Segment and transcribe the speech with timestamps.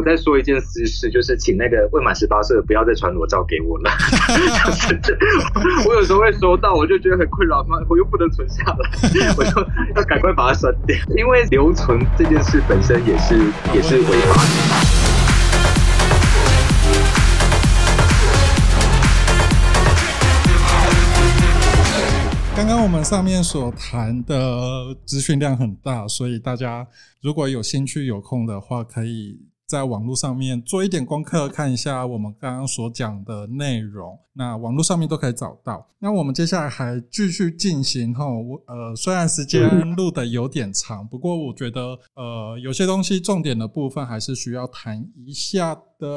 [0.00, 3.90] 我再说一件私事，就是请那个未满十八岁的不要再传裸照给我了。
[5.02, 9.60] 就是我有时候会收到，我就觉得很困扰，妈，我又不能存下来，我就
[9.94, 13.36] 要赶快把它删掉，因为留存这件事本身也是
[13.74, 14.50] 也是违法的。
[22.56, 26.86] 刚刚我们上面所谈的资讯量很大，所以大家
[27.22, 29.38] 如果有兴趣、有空的话，可以
[29.70, 34.18] 在网络上面做一点功课，看一下我们刚刚所讲的内容。
[34.32, 35.86] 那网络上面都可以找到。
[36.00, 46.08] 那我们接下来还继续进行哈，我呃虽然时间录的有点长，不过我觉得呃有些东西重点的部分还是需要谈一下的。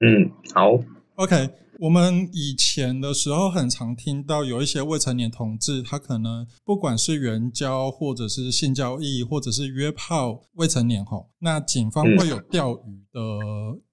[0.00, 0.78] 嗯，好
[1.14, 1.48] ，OK。
[1.78, 13.20] 我们以前的时候很常听到有一些未成年同志，他可能不管是援交或者是性交易或者是约炮未成年吼，那警方会有钓鱼的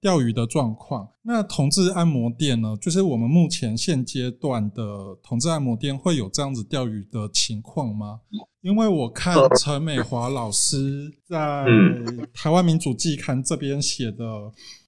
[0.00, 1.08] 钓鱼的状况。
[1.22, 8.18] 那同志按摩店呢，就是我们目前现阶段的同志按摩店会有这样子钓鱼的情况吗？
[8.62, 11.64] 因为我看陈美华老师在
[12.34, 14.24] 台湾民主季刊这边写的。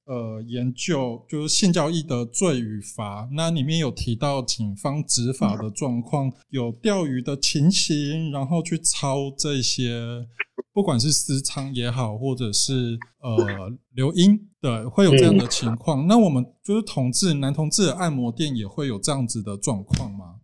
[0.09, 10.27] 呃，研究就是性交易的罪与罚，那里面有提到警方执法的状况，有钓鱼的情形，然后去抄这些，
[10.73, 16.07] 不管是私娼也好，或者是呃留音，对，会有这样的情况。
[16.07, 20.37] 那我们就是同志男同志的按摩店也会有这样子的状况吗？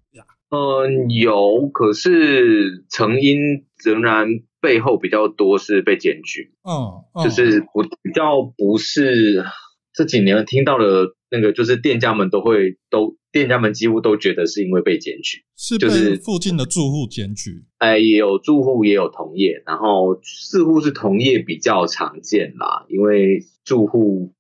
[0.50, 3.38] 嗯，有，可是成因
[3.82, 4.28] 仍然。
[4.64, 9.44] 背后比较多是被检举，嗯，就是我比较不是
[9.92, 24.32] 这几年听到的那个，就是店家们都会都店家们几乎都觉得是因为被检举，是就是附近的住户检举，哎，也有住户也有同业，然后似乎是同业比较常见啦，因为住户。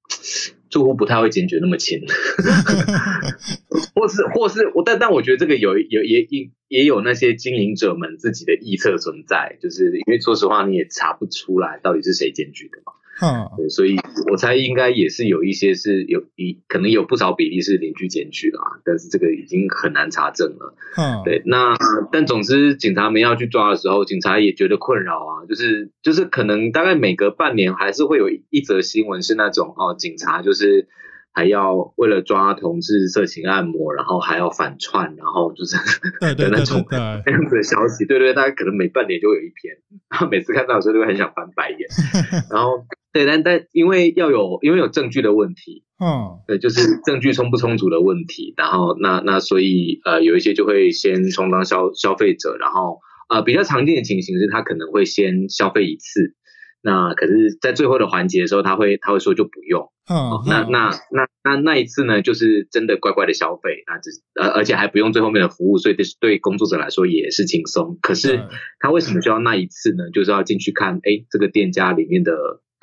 [0.74, 2.00] 似乎不太会检举那么轻，
[3.94, 12.92] 或是或是我，但但我觉得这个有有也也也有那些经营者们自己的臆测存在，就是因为说实话你也查不出来到底是谁检举的嘛。
[13.22, 13.96] 嗯，对，所以
[14.30, 20.74] 我猜应该也是有一些是有一可能有不少比例是邻居检举啦，但是这个已经很难查证了。
[20.96, 21.76] 嗯，对，那
[22.10, 30.88] 但总之警察们要去抓的时候，警察也觉得困扰啊，就是就是可能大概每隔半年还是会有一则新闻是那种哦，警察就是
[31.32, 35.76] 还要为了抓同志色情按摩，然后还要反串，然后就是
[36.34, 39.76] 的那种那样子的消息，对对，大概可能每半年就有一篇，
[40.10, 41.78] 然后每次看到的时候都会很想翻白眼，
[42.50, 42.84] 然后。
[43.14, 52.98] 对，但但因为要有因为有证据的问题，嗯，对，就是证据充不充足的问题，然后那那所以呃有一些就会先充当消消费者，然后
[53.28, 56.34] 呃比较常见的情形是他可能会先消费一次，
[56.82, 67.96] 那可是在最后的环节的时候，他会他会说就不用，嗯，那那那那那一次呢，就是真的乖乖的消费，那只呃而且还不用最后面的服务，所以对对工作者来说也是轻松。
[68.02, 68.48] 可是
[68.80, 70.10] 他为什么需要那一次呢？
[70.12, 72.32] 就是要进去看，哎，这个店家里面的。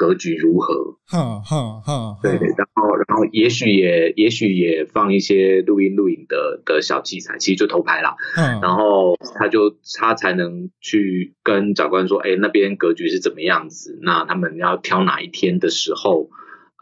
[0.01, 0.97] 格局如何？
[1.05, 2.17] 哈哈哈。
[2.23, 8.15] 对，然后，然后，也许也，也许也放一些录音、录影的的小器材，其实就偷拍啦。
[8.35, 13.99] 嗯，然后他就他才能去跟长官说，哎，那边格局是怎么样子？
[14.01, 16.31] 那他们要挑哪一天的时候，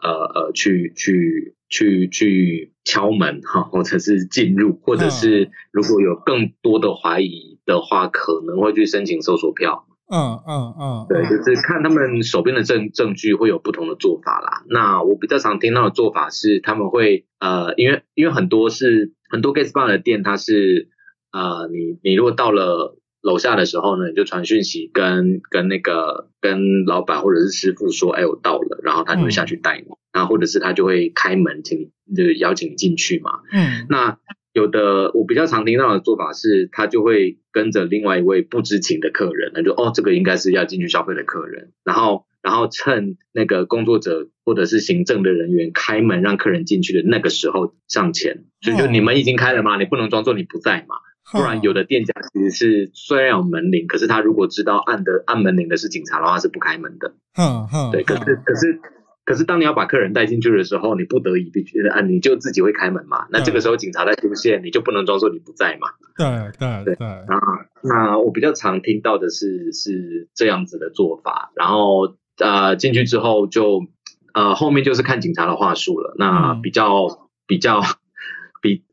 [0.02, 9.84] 呃呃，去去去去敲门哈，或者是进入，或者是如果有更多的怀疑的话，可能会去申请搜索票。
[10.10, 14.64] 嗯嗯嗯，对，就是看他们手边的证证据会有不同的做法啦。
[14.68, 20.88] 那我比较常听到的做法是，他们会呃，因为因为很多是很多 gas bar 的店，它是
[21.32, 33.40] 呃，你你如果到了楼下的时候呢，你就传讯息跟跟那个跟老板或者是师傅说，哎，我到了，然后他就会下去带你，然后或者是他就会开门，请你就邀请你进去嘛。
[33.52, 34.18] 嗯，那。
[34.52, 49.76] 有的我比较常听到的做法是，他就会跟着另外一位不知情的客人，那就哦，这个应该是要进去消费的客人，然后然后趁那个工作者或者是行政的人员开门让客人进去的那个时候上前，所以就你们已经开了嘛？
[49.76, 50.96] 你不能装作你不在嘛，
[51.30, 57.14] 不然有的店家其实是虽然有门铃，可是他如果知道按的按门铃的是警察的话是不开门的，
[57.92, 58.80] 对，可是可是。
[59.24, 63.26] 可是当你要把客人带进去的时候，你不得已必须啊，你就自己会开门嘛。
[63.30, 65.88] 那这个时候警察在出现，你就不能装作你不在嘛。
[66.16, 66.26] 对
[66.58, 67.06] 对对。
[67.06, 67.38] 啊
[67.82, 73.86] 那我比较常听到的是是这样子的做法，然后呃进去之后就
[74.34, 76.14] 呃后面就是看警察的话术了。
[76.18, 77.86] 那比较比较比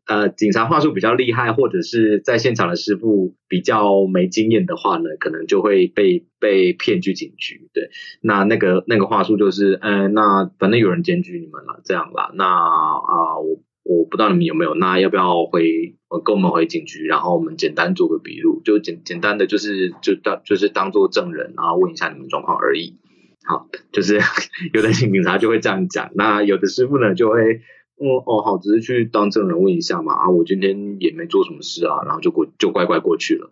[0.07, 7.69] 呃警察话术比较厉害，或者是在现场的师傅比较没经验的话呢，可能就会被被骗去警局。
[7.73, 7.89] 对，
[8.21, 12.31] 那那个那个话术就是，呃，那反正有人检举你们了，这样啦。
[12.33, 22.97] 那啊，我我不知道你们有没有，那要不要回跟我们回警局，然后我们简单做个笔录，就简简单的就是就当就是当做证人，然后问一下你们状况而已。
[23.45, 24.19] 好，就是
[24.73, 27.61] 有的警察就会这样讲，那有的师傅呢就会，
[27.97, 33.51] 哦哦好，只是去当证人问一下嘛，啊我今天也没做什么事啊，然后就过就乖乖过去了。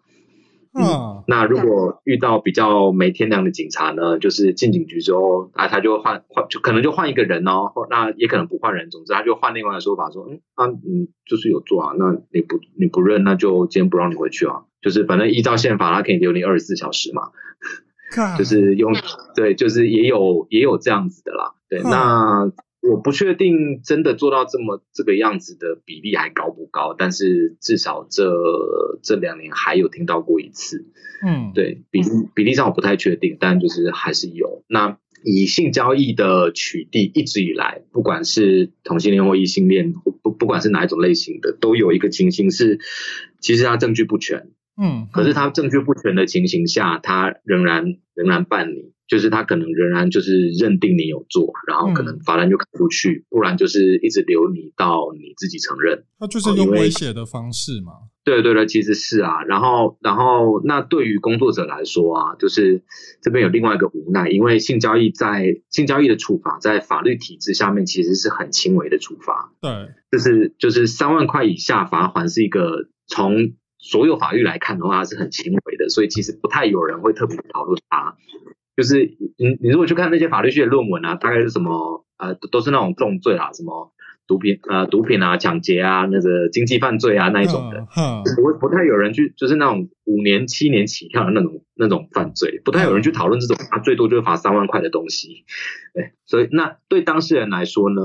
[0.77, 17.31] 嗯，那如果遇到比较没天良的警察呢，就是进警局之后啊，他就换换就可能就换一个人哦，那也可能不换人，总之他就换另外的说法说，嗯啊嗯就是有做啊，那你不你不认，那就今天不让你回去啊，就是反正依照宪法，他可以留你二十四小时嘛。
[18.37, 18.93] 就是用
[19.35, 21.55] 对，就是也有也有这样子的啦。
[21.67, 22.49] 对，那
[22.89, 28.31] 我不确定真的做到这么这个样子的比例还高不高，但是至少这
[29.01, 30.85] 这两年还有听到过一次。
[31.25, 34.63] 嗯，对比例比例上我不太确定，但就是还是有。
[34.67, 42.79] 那以性交易的取缔一直以来，不管是同性恋或异性恋，不不管是哪一种类型的，都有一个情形是，
[43.39, 44.49] 其实它证据不全。
[44.77, 56.03] 嗯，可是他证据不全的情形下，他仍然仍然办理，就是他可能仍然就是认定你有做，然后可能法单就开不去，不然就是一直留你到你自己承认。
[56.19, 57.93] 他就是用威胁的方式嘛？
[58.25, 59.43] 对对对，其实是啊。
[59.43, 62.83] 然后然后那对于工作者来说啊，就是
[63.21, 69.53] 这边有另外一个无奈，因为性交易在性交易的处罚在法律体制下面其实是很轻微的处罚。
[69.61, 73.53] 对，就是就是三万块以下罚款是一个从。
[73.85, 78.15] 所有法律来看的话，是很轻微的，所以其实不太有人会特别讨论它。
[78.75, 83.93] 就是你你如果去看那些法律系的论文啊，大概是什么呃都是那种重罪啊，什么
[84.25, 87.85] 毒品呃毒品啊、抢劫啊、那个经济犯罪啊那一种的，
[88.35, 95.45] 不会不太有人去就是那种五年七年起跳的那种那种犯罪，不太有人去讨论这种，他最多就是罚三万块的东西。
[95.93, 98.01] 对，所以那对当事人来说呢，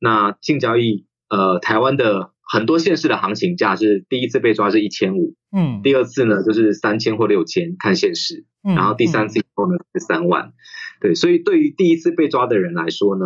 [0.00, 2.32] 那性交易呃台湾的。
[2.52, 10.52] 很多县市的行情价是第一次被抓是一千五，嗯，第二次呢就是三千或六千看县市，然后第三次以后呢是三万，
[11.00, 13.24] 对，所以对于第一次被抓的人来说呢，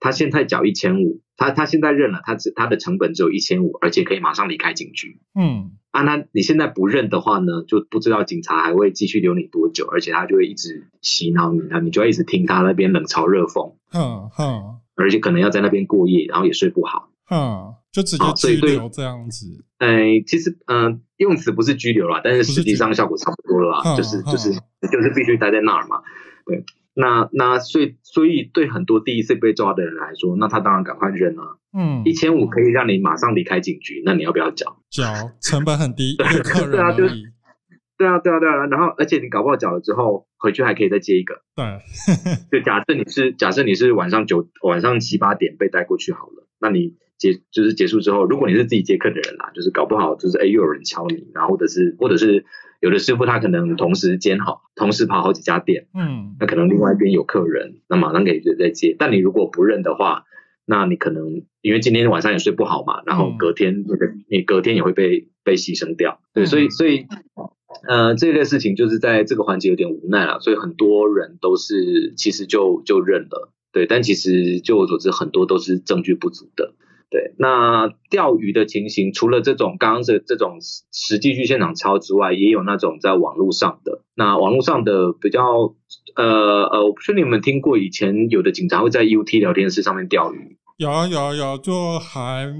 [0.00, 17.74] 他现在缴一千五，他他现在认了，他只他的成本只有一千五，而且可以马上离开警局，嗯，啊，那你现在不认的话呢，就不知道警察还会继续留你多久，而且他就会一直洗脑你，那你就要一直听他那边冷嘲热讽，嗯哼，而且可能要在那边过夜，然后也睡不好，嗯。
[17.94, 19.46] 就直接拘留这样子。
[19.78, 26.02] 哎，其实嗯，用词不是拘留啦，但是实际上效果差不多了啦，就是就是就是必须待在那儿嘛。
[26.44, 31.54] 对，那那所以所以对很多第一次被抓的人来说，那他当然赶快认啊。
[31.72, 34.76] 嗯，一千五可以让你马上离开警局，那你要不要缴？
[34.90, 35.04] 缴，
[35.40, 37.06] 成本很低， 对啊，就
[37.96, 38.66] 对啊，对啊，对啊。
[38.66, 41.42] 然后而且你搞不好缴了之后，回去还可以再接一个。
[41.54, 41.78] 对，
[42.50, 46.96] 就假设你是假设你是晚上九晚上七八点被带过去好了，那你。
[47.32, 52.44] 结就是结束之后，如果你是自己接客的人啦，就是搞不好就是哎又有人敲你，然后或者是或者是
[52.80, 58.94] 有的师傅他可能同时兼好，同时跑好几家店，嗯，那可能另外一边有客人，那马上可以再接。
[58.98, 60.24] 但你如果不认的话，
[60.66, 66.20] 那你可能因为今天晚上也睡不好嘛，然后隔天那个你隔天也会被被牺牲掉。
[66.34, 67.06] 对，所以所以
[67.88, 76.74] 呃这类事情就是在这个环节有点无奈了，所以很多人都是其实就就认了，对，但其实就我所知很多都是证据不足的。
[77.14, 80.58] 对，那钓鱼的情形，除了这种刚刚这这种
[80.90, 84.02] 实际去现场抄之外，也有那种在网络上的。
[84.16, 85.76] 那网络上的比较，
[86.16, 90.58] 呃呃，我不确定你们听过，以前有的警察会在 UT 聊天室上面钓鱼。
[90.78, 92.52] 有啊有啊有，就还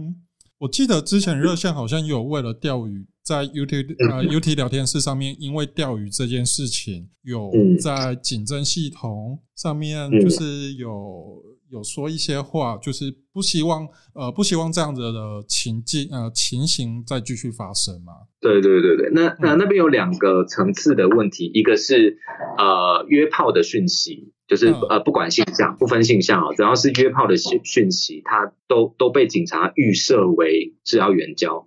[0.59, 7.51] 我记得之前热线好像有为了钓鱼，在 UT 呃 UT 聊天室上面，因为钓鱼这件事情，有
[7.83, 11.43] 在警侦系统上面就是有。
[11.71, 18.13] 有说一些话，就是不希望呃不希望这样子的情境呃情形再继续发生嘛？
[18.41, 22.19] 对对对对，那那那边有两个层次的问题，一个是
[22.59, 31.67] 呃约炮的讯息，就是呃不管性向不分性向啊，只要是约炮的讯讯息，它都都被警察预设为是要援交。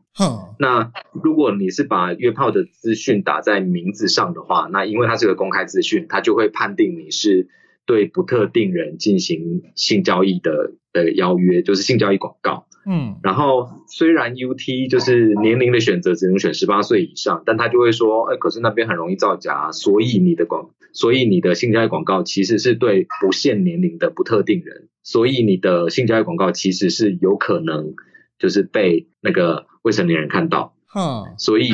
[0.58, 7.50] 那如果你是把约炮的资讯打在名字上的话，那因为它是个公开资讯，它就会判定你是。
[7.88, 12.68] 对不特定人进行性交易的的邀约，就是性交易广告。
[12.86, 27.96] 嗯，然后虽然 UT 就是年龄的选择只能选十八岁以上，但他就会说，哎，可是那边很容易造假，所以你的广，所以你的性交易广告其实是对不限年龄的不特定人，所以你的性交易广告其实是有可能
[28.38, 29.66] 就是被那个。
[29.84, 31.70] 未成年人看到，哈，所以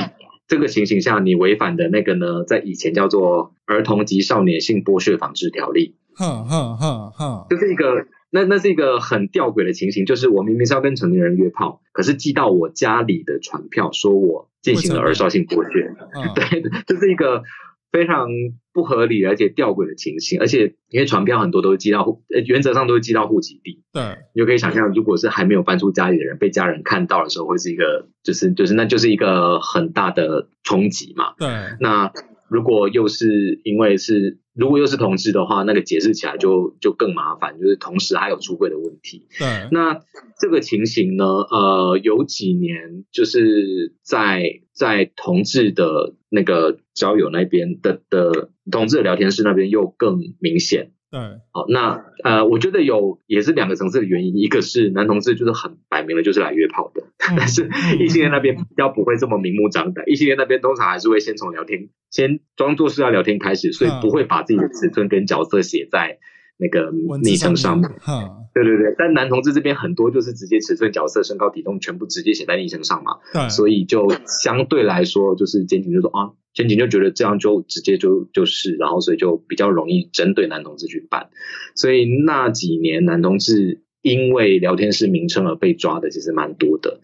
[0.48, 17.44] 这个情形下，你违反的那个呢，在以前叫做《儿童及少年性剥削防治条例哈哈哈哈》，，就是一个那那是一个很吊诡的情形，就是我明明是要跟成年人约炮，可是寄到我家里的传票说我进行了儿少性剥削，嗯， 对，这是一个
[17.92, 18.28] 非常
[18.74, 24.02] 不合理而且吊诡的情形，而且因为传票很多都是寄到原则上都是寄到户籍地，对，
[24.34, 31.34] 你就可以想象，如果是还没有搬出家里的人被家人看到的时候，会是一个就是就是那就是一个很大的冲击嘛。
[31.38, 31.48] 对，
[31.80, 32.12] 那
[32.54, 39.26] 如果又是因为是如果又是同志的话，那个解释起来就就更麻烦，就是同时还有出柜的问题。
[39.40, 40.00] 对，那
[40.40, 50.92] 这个情形呢，呃，有几年就是在在同志的那个交友那边的的同志的聊天室那边又更明显。
[51.14, 51.20] 对，
[51.52, 66.18] 好，那呃，我觉得有也是两个层次的原因，一个是男同志就是很摆明了就是来约炮的，嗯但是嗯异性恋那边比较不会这么明目张胆，异性恋那边通常还是会先从聊天，先装作是要聊天开始，所以嗯不会把自己的尺寸跟角色写在
[66.58, 66.92] 那个
[67.22, 67.90] 昵称上面。
[68.00, 81.30] 哈，对对对，但男同志这边很多就是直接尺寸、角色、身高、体重全部直接写在昵称上嘛，对，所以就相对来说，就是检警就说啊，检警就觉得这样就直接就就是，然后所以就比较容易针对男同志去办，
[81.76, 87.02] 所以那几年男同志因为聊天室名称而被抓的其实蛮多的，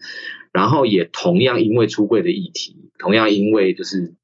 [0.52, 4.14] 然后也同样因为出柜的议题，同样因为就是。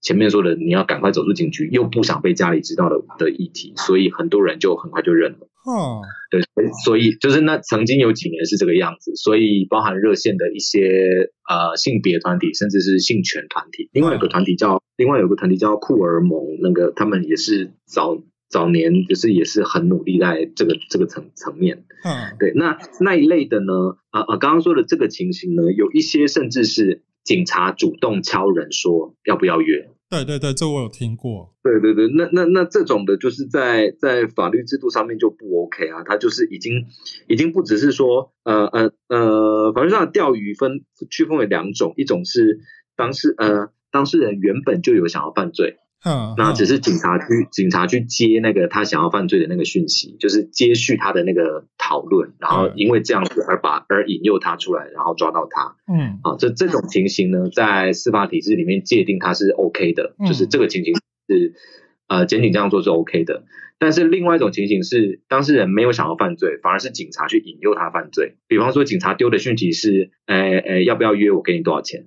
[0.00, 5.48] 前面说的，你要赶快走出警局，又不想被家里知道的的议题，所以很多人就很快就认了。
[5.64, 6.40] 哈，对，
[6.84, 13.90] 所以就是那曾经有几年是这个样子，所以包含热线的一些呃性别团体，甚至是性权团体。
[13.92, 21.84] 另外有个团体叫，另外有个团体叫酷儿盟，那个他们也是早早年就是也是很努力在这个这个层层面。
[22.02, 29.90] 嗯，对，那那一类的呢，啊、呃、刚刚说的这个情形呢，有一些甚至是警察主动敲人说要不要约。
[30.08, 36.86] 对对对，这我有听过，对对对，那那那这种的，就是在在法律制度上面就不 OK 啊，他就是已经
[37.26, 42.60] 已经不只是说，呃呃呃，法律上的钓鱼分区分为两种，一种是
[42.96, 55.76] 当事呃当事人原本就有想要犯罪，哈，那只是是警察去警察去接那个他想要犯罪的那个讯息，就是接续他的那个讨论，然后嗯因为这样子而把而引诱他出来，然后抓到他。
[55.92, 60.94] 嗯啊，这这种情形呢，在司法体制里面界定它是 OK 的，嗯就是这个情形
[61.28, 61.54] 是
[62.06, 63.44] 呃检警这样做是 OK 的。
[63.80, 68.34] 但是另外一种情形是，当事人没有想要犯罪，反而是警察去引诱他犯罪。
[68.48, 72.06] 比方说，警察丢的讯息是，呃呃，要不要约我给你多少钱？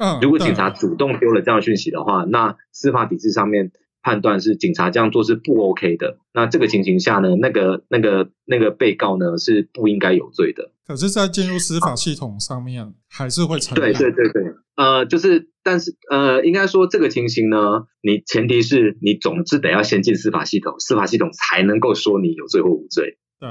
[0.00, 3.70] 嗯，如果警察主动丢了这样讯息的话，那司法体制上面
[4.02, 6.16] 判断是警察这样做是不 OK 的。
[6.32, 10.72] 那这个情形下呢，那个那个那个被告呢是不应该有罪的。
[10.86, 13.92] 可是，在进入司法系统上面，还是会承对。
[13.92, 14.42] 对对对，
[14.74, 23.18] 呃，就是，但是呃，应该说这个情形呢，你前提是你总是得要先进司法系统，司法系统才能够说你有罪或无罪。
[23.38, 23.48] 对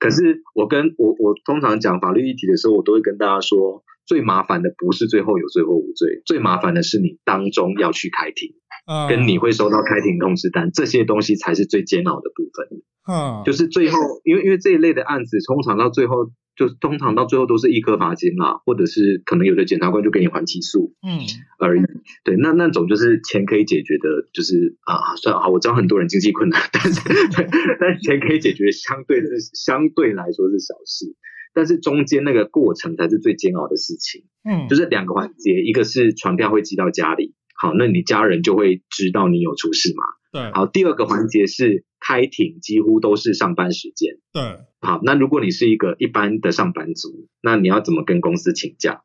[0.00, 8.54] 可是我跟我我通常讲法律议题的时候，我都会跟大家说，最麻烦的不是最后有罪或无罪，最麻烦的是你当中要去开庭，
[8.86, 12.82] 啊，跟你会收到开庭通知单，这些东西才是最煎熬的部分。
[13.06, 21.22] 嗯，就是最后，因为因为这一类的案子，通常到最后，就通常到最后都是一颗罚金啦，或者是可能有的检察官就给你还起诉嗯
[21.60, 21.82] 而已。
[22.24, 26.98] 对，那那种就是钱可以解决的，就是啊，算了好，我知道很多人经济困难，但是
[27.78, 31.14] 但是钱可以解决，相对是相对来说是小事。
[31.52, 40.04] 但是中间那个过程才是最煎熬的事情，嗯，就是两个环节，一个是传票会寄到家里，好，那你家人就会知道你有出事嘛。
[40.32, 44.14] 对好，第二个环节是开庭，几乎都是上班时间。
[44.32, 44.42] 对
[44.80, 49.02] 好，那如果你是一个一般的上班族，那你要怎么跟公司请假？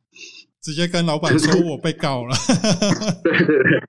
[0.62, 2.36] 直接跟老板说我被告了。
[3.24, 3.82] 对 对 对，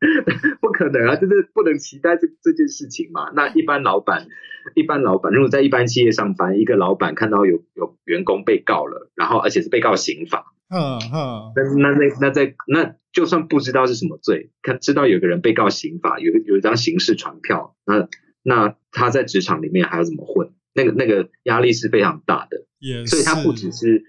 [0.55, 3.30] 不可能啊，就是不能期待这这件事情嘛。
[3.35, 4.26] 那一般老板，
[4.75, 18.09] 一般老板如果在一般企业上班，一个老板看到有有员工被告了，然后而且是被告刑法，嗯嗯，那那那那在那就算不知道是什么罪，看知道有个人被告刑法，有有一张刑事传票，那
[18.42, 20.52] 那他在职场里面还要怎么混？
[20.75, 22.66] 那个那个压力是非常大的。
[22.78, 24.04] 也，所以他不只是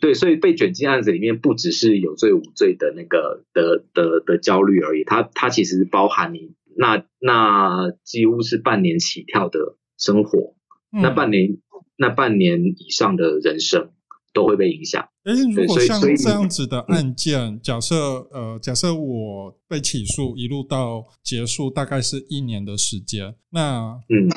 [0.00, 10.54] 对，所以被卷进案子里面不只是有罪无罪的那个的的的焦虑而已，它它其实包含你那那几乎是半年起跳的生活，
[10.92, 11.58] 嗯那半年
[11.96, 13.90] 那半年以上的人生
[14.32, 15.06] 都会被影响。
[15.24, 17.94] 诶，如果像所以所以这样子的案件，假设
[18.32, 23.34] 呃，假设我被起诉一路到结束，大概是一年的时间。
[23.50, 24.30] 那嗯，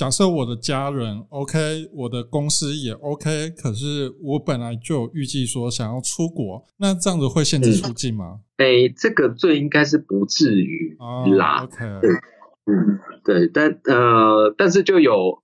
[0.00, 8.40] 假设我的家人 OK，我的公司也 OK，可是我本来就有预计说想要出国，那这样子会限制出境吗？
[8.56, 10.96] 哎，这个罪应该是不至于
[11.36, 11.64] 啦。
[11.64, 15.42] OK，嗯，对，但呃，但是就有。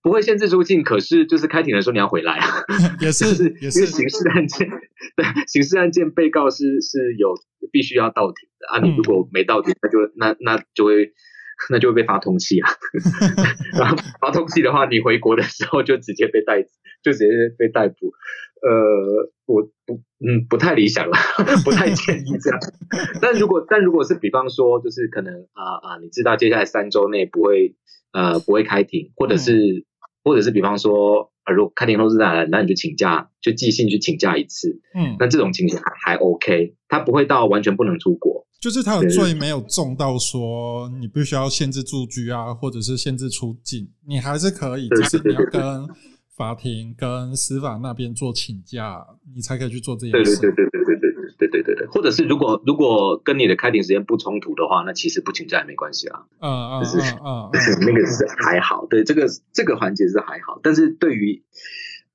[0.00, 2.64] 不会限制出境，可是就是开庭的时候你要回来啊，
[3.02, 3.24] 也是，
[3.60, 4.66] 也是刑事案件，
[5.16, 7.34] 对，刑事案件被告是是有
[7.70, 11.12] 必须要到庭的啊，你如果没到庭，那就那那就会
[11.70, 12.70] 那就会被发通缉啊，
[13.78, 16.62] 然后发通缉的话，你回国的时候就直接被逮，
[17.02, 17.26] 就直接
[17.58, 18.12] 被逮捕，
[18.62, 21.16] 呃，我不嗯不太理想了，
[21.64, 22.58] 不太建议这样，
[23.20, 27.76] 但如果但如果是比方说就是可能啊啊，你知道接下来三周内不会
[28.12, 29.84] 呃不会开庭，或者是。
[30.24, 34.78] 或者是比方说，呃，如果开庭通知来了，那你就请假，就寄信去请假一次。
[34.94, 38.46] 嗯，那这种情形还还 OK，他不会到完全不能出国。
[38.60, 45.88] 就是他的罪没有重到说你必须要限制住居啊，或者是限制出境，你还是可以，只是你要跟
[46.36, 50.40] 法庭跟司法那边做请假，你才可以去做这件事。
[50.40, 51.18] 对对对对对对对。
[51.38, 56.24] 对对对对，或者是如果如果跟你的开庭时间不冲突的话，那其实不请假也没关系啊。
[56.40, 57.50] 嗯嗯嗯 嗯，
[57.86, 61.44] 那个是还好，对这个这个环节是还好，但是对于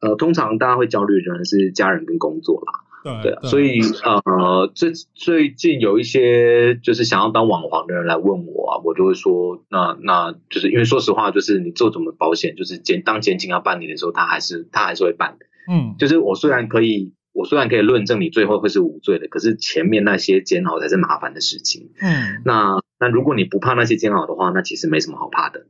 [0.02, 2.74] 呃，通常大家会焦虑的人是家人跟工作啦。
[3.04, 15.46] 对，所以呃，最最近有一些就是想要当网黄的人来问我啊，我就会说，那那就是因为说实话，就是你做怎么保险，就是检当检警要办理的时候，他还是他还是会办的。
[15.72, 17.14] 嗯，就是我虽然可以。
[17.34, 21.92] 我虽然可以论证你最后会是无罪的，可是前面那些煎熬才是麻烦的事情。
[22.00, 25.66] 嗯，那那如果你不怕那些煎熬的话，那其实没什么好怕的。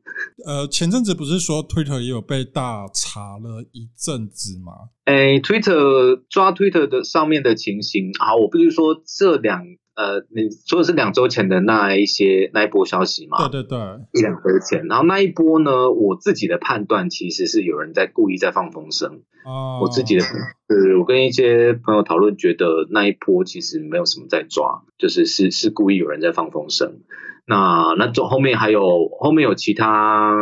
[0.46, 4.74] 呃，前阵子不是说 Twitter 也有被大查了一阵子吗？
[5.06, 9.64] 哎，Twitter 抓 Twitter 的上面的情形，好，我不是说这两。
[9.96, 13.48] 呃，你说的是两周前的那一些那一波消息嘛？
[13.48, 13.80] 对对对，
[14.14, 14.88] 一两周前。
[14.88, 19.22] 然后那一波呢，我自己的判断其实是有人在故意在放风声。
[19.46, 19.80] 哦。
[19.84, 27.02] 我自己的，呃，我跟一些朋友讨论，觉得那一波其实没有什么在抓，就是是是故意有人在放风声。
[27.46, 30.34] 那那后后面还有后面有其他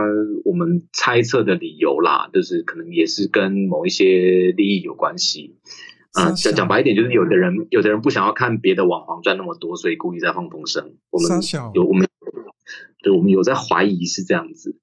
[0.46, 5.58] 我们猜测的理由啦，就是可能也是跟某一些利益有关系。
[6.14, 10.96] 啊，讲讲白一点，就是有的人，有的人不想要看别的网黄赚那么多，所以故意在放风声。
[11.10, 11.30] 我们
[11.74, 12.08] 有我们，
[13.02, 14.78] 对，我们有在怀疑是这样子。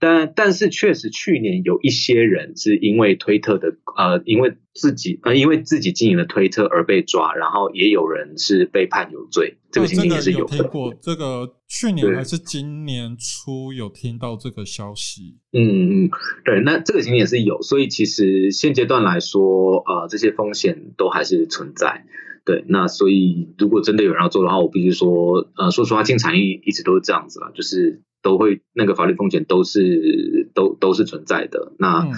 [0.00, 9.58] 但但是确实，去年有一些人是因为推特的呃，因为自己呃，因为自己经营的推特而被抓，然后也有人是被判有罪。
[9.70, 10.94] 这个情形也是有的听过。
[11.02, 15.36] 这个去年还是今年初有听到这个消息。
[15.52, 16.10] 嗯嗯，
[16.46, 22.06] 对，那这个情形也是有，所以其实现阶段来说，呃，这些风险都还是存在。
[22.46, 28.00] 对，那所以如果真的有人要做的话，我必须说，呃，说实话，进产业一直都是这样子啦，就是。
[28.22, 31.72] 都会那个法律风险都是都都是存在的。
[31.78, 32.08] 那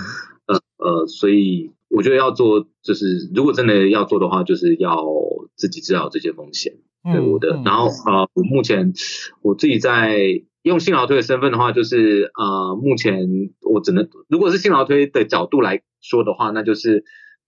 [0.47, 5.05] 呃呃，所以我觉得要做，就是如果真的要做的话，就是要
[5.57, 6.75] 自己知道这些风险。
[7.05, 8.93] 对我的，然后呃，我目前
[9.43, 10.19] 我自己在
[10.63, 17.05] 用新劳推的身份的话，就是呃，目前我只能如果是新劳推的角度来说的话，那就是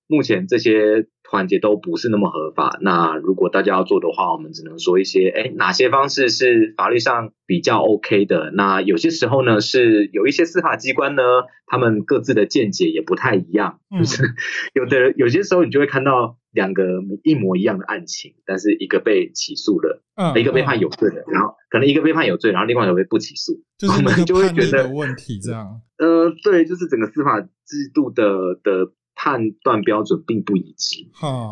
[0.07, 1.07] 目前这些。
[1.35, 2.79] 环节都不是那么合法。
[2.81, 8.51] 那如果大家要做的话，我们只能说一些，哎，哪些方式是法律上比较 OK 的？
[8.53, 11.23] 那有些时候呢，是有一些司法机关呢，
[11.67, 13.81] 他们各自的见解也不太一样。
[13.99, 14.23] 就是
[14.75, 16.85] 有的有些时候，你就会看到两个
[17.23, 20.03] 一模一样的案情，但是一个被起诉了，
[20.37, 23.61] 一个被判有罪的，然后可能一个被判有罪，然后另外一个被不起诉，
[23.97, 25.81] 我们就会觉得问题这样。
[25.99, 28.25] 呃，对，就是整个司法制度的
[28.63, 28.93] 的。
[29.15, 31.07] 判断标准并不一致，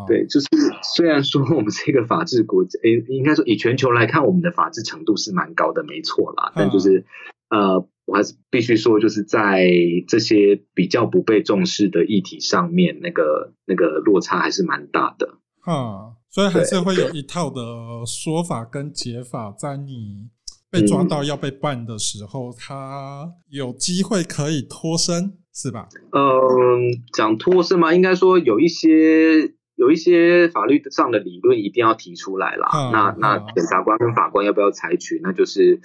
[0.07, 0.47] 对，就是
[0.95, 6.51] 虽然说我们是一个法治国家，诶，应该说以全球来看，我们的法治程度是蛮高的，没错啦。
[6.55, 7.05] 但就是
[7.49, 9.65] 呃，我还是必须说，就是在
[10.07, 15.37] 这些比较不被重视的议题上面，那个那个落差还是蛮大的。
[15.61, 17.61] 哈，所以还是会有一套的
[18.05, 20.27] 说法跟解法，在你
[20.69, 25.37] 被抓到要被办的时候，他有机会可以脱身。
[25.53, 25.87] 是吧？
[26.11, 32.67] 嗯，讲脱身吗，应该说有一些有一些法律上的理论一定要提出来啦。
[32.91, 35.19] 那那检察官跟法官要不要采取？
[35.23, 35.79] 那就是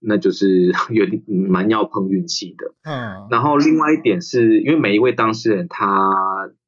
[0.00, 2.74] 那就是 有蛮要碰运气的。
[2.84, 3.28] 嗯。
[3.30, 6.10] 然后另外一点是因为每一位当事人他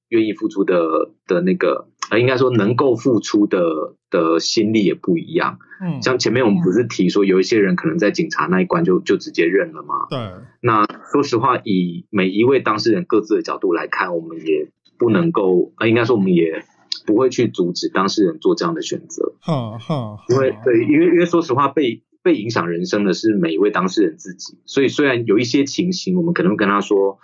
[0.08, 0.82] 愿意付出的
[1.26, 1.88] 的那个。
[2.10, 5.58] 呃，应该说能够付出的的心力也不一样。
[5.80, 10.06] 嗯，像前面我们不是提说有一些人可能在警察那一关就就直接认了吗？
[10.10, 10.18] 对。
[10.60, 16.64] 那说实话，以每一位当事人各自的角度来看，我们也不能够，呃，应该说我们也
[17.06, 19.34] 不会去阻止当事人做这样的选择。
[19.40, 20.18] 哈哈。
[20.28, 24.58] 因为对，因为因为说实话，被被影响人生的是每一位当事人自己。
[24.66, 27.18] 所以虽然有一些情形，我们可能会跟他说，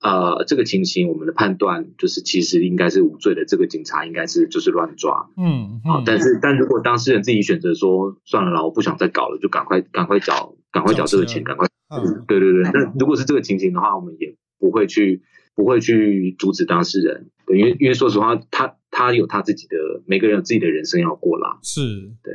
[0.00, 12.62] 呃，这个情形我们的判断就是其实应该是无罪的，这个警察应该是就是乱抓，嗯啊，但是但如果当事人自己选择说算了啦，我不想再搞了，就赶快赶快缴赶快缴这个钱，赶快，嗯对对对。
[12.62, 15.22] 那如果是这个情形的话，我们也不会去
[15.54, 21.80] 不会去阻止当事人，对，因为因为说实话，他他有他自己的每个人有自己的人生要过啦，是
[22.22, 22.34] 对。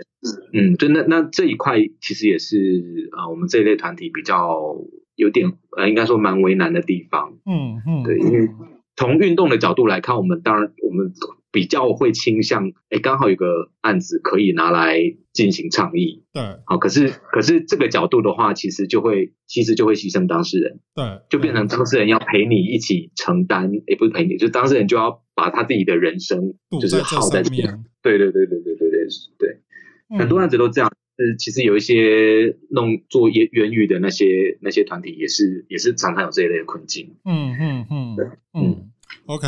[0.53, 4.73] 嗯，对，那那这一块其实也是啊、呃我们这一类团体比较
[5.15, 7.37] 有点呃，应该说蛮为难的地方。
[7.45, 8.49] 嗯嗯对，因为
[8.95, 11.11] 从运动的角度来看，我们当然我们
[11.51, 14.99] 比较会倾向，哎，刚好有个案子可以拿来
[15.31, 16.23] 进行倡议。
[16.33, 27.83] 对好，可是可是这个角度的话，其实就会其实就会牺牲当事人，对，就变成当事人要陪你一起承担，也不是陪你，就当事人就要把他自己的人生就是耗在这边。
[28.01, 30.17] 对对对对对对对对。
[30.19, 30.91] 很多嗯案子都这样。
[31.17, 37.15] 是，其实有一些弄做言言语的那些那些团体，也是也是常常有这一类的困境。
[37.23, 38.17] 嗯嗯嗯
[38.53, 38.91] 嗯
[39.27, 39.47] ，OK，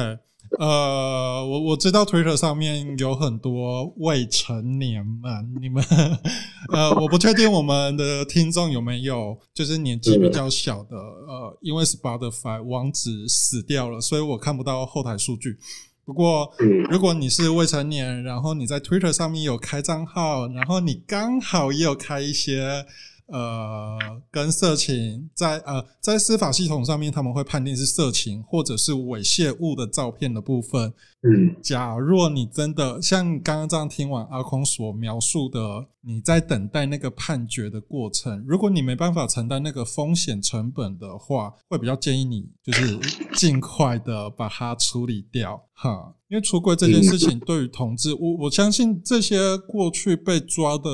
[0.60, 5.84] 呃，我我知道 Twitter 上面有很多未成年们，你们
[6.72, 15.58] 呃，我不确定我们的听众有没有就是年纪比较小的，呃，因为 Spotify 网址死掉了，所以我看不到后台数据。
[16.06, 16.84] 不过，嗯。
[16.90, 22.86] 如果你是未成年，然后你在 Twitter 上面有开账号，然后你刚好也有开一些
[23.28, 23.98] 呃
[24.30, 30.94] 跟色情在呃在司法系统上面他们会判定是色情或者是猥亵物的照片的部分。
[31.28, 43.00] 嗯假若你真的像刚刚这样听完阿空所描述的，你在等待那个判决的过程，如果你没办法承担那个风险成本的话，会比较建议你就是
[43.34, 46.14] 尽快的把它处理掉，哈。
[46.28, 50.90] 因为出柜这件事情对于同志，我我相信这些过去被抓的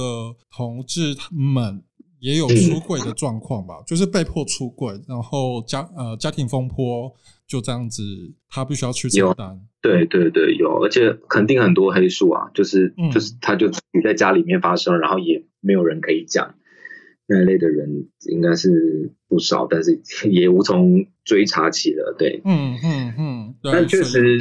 [0.49, 1.83] 同志们。
[2.21, 7.11] 也有出柜的状况吧， 就是被迫出柜，然后家呃家庭风波
[7.47, 8.01] 就这样子，
[8.47, 9.59] 他必须要去承担。
[9.81, 16.53] 对对对，有，而且肯定很多黑数啊，就是、嗯就是他就自己在家里面发生，然后也没有人可以讲，
[17.27, 22.15] 那一类的人应该是不少，但是也无从追查起了。
[22.19, 24.37] 对，嗯嗯嗯，但确实，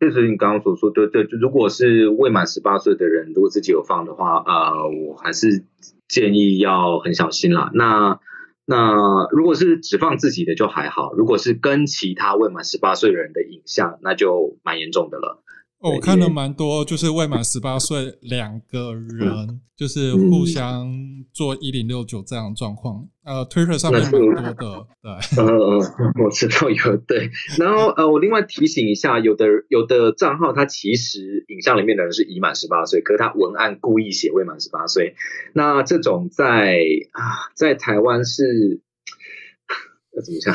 [0.00, 5.66] 确实你刚刚所说对，对，就如果是未满十八岁的人，如果自己有放的话，呃，我还是
[6.14, 7.70] 建议要很小心啦。
[7.74, 8.20] 那
[8.64, 15.43] 那如果是只放自己的就还好，如果是跟其他未满十八岁的人的影像，那就蛮严重的了。
[15.84, 20.90] 哦我看了蛮多，就是未满十八岁两个人就是互相
[21.30, 25.78] 做一零六九这样的状况，呃，Twitter 上面蛮多的，对，呃呃，
[26.24, 35.16] 我知道有对，然后呃，我另外提醒一下，有的有的账号它其实影像里面的人是已满十八岁，可是他文案故意写未满十八岁，
[35.52, 36.78] 那这种在
[37.12, 38.80] 啊在台湾是
[40.16, 40.54] 要怎么讲？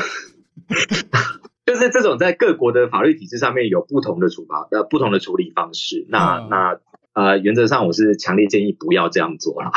[1.70, 6.48] 就是这种在各国的法律体制上面有不同的处罚呃不同的处理方式，那、嗯。
[6.50, 6.80] 那
[7.12, 9.70] 呃原则上我是强烈建议不要这样做啦，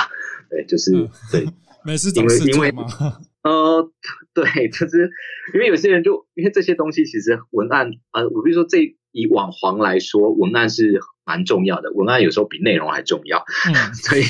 [0.50, 1.48] 对，就是、嗯对。
[1.86, 2.74] 没事找事因为，
[3.44, 3.92] 呃，
[4.34, 5.12] 对，就是
[5.54, 13.76] 因为有些人就因为这些东西其实文案，呃，我比如说这以网黄来说，文案是蛮重要的，文案有时候比内容还重要，嗯。
[13.94, 14.22] 所以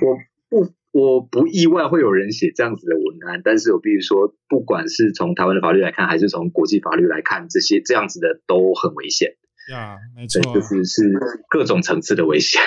[0.00, 0.16] 我
[0.48, 9.30] 不我不意外会有人写这样子的文案，但是我必须说，不管是从台湾的法律来看，还是从国际法律来看，这些这样子的都很危险，
[9.70, 11.12] 呀，没对，错，就是是
[11.48, 12.60] 各种层次的危险，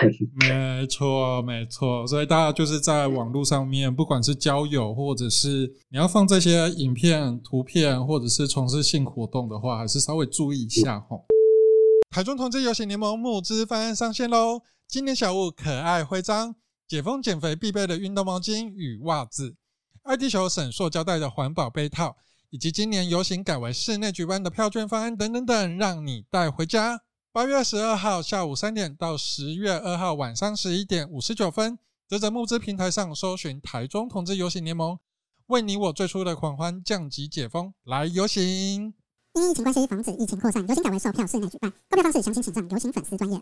[0.47, 11.25] 没错，没错，所以大家就是在网络上面，不管是交友，或者是你要放这些影片、图片，或者是从事性活动的话，还是稍微注意一下吼。
[12.09, 14.61] 台中同志游行联盟募资方案上线喽！
[14.87, 16.53] 今年小物可爱徽章、
[16.87, 19.55] 解封减肥必备的运动毛巾与袜子、
[20.03, 22.15] 爱地球省塑胶袋的环保杯套，
[22.49, 27.01] 以及今年游行改为室内举办的票券方案等等等，让你带回家。
[27.31, 34.99] 八月十二号下午三点到十月二号晚上十一点五十九分，泽泽募资平台上搜寻台中同志游行联盟，
[35.47, 38.93] 为你我最初的狂欢降级解封，来游行！
[39.33, 41.73] 因疫情关系，防止疫情扩散，游行改为售票室内举办。
[41.89, 43.41] 购票方式详情请上游行粉丝专业。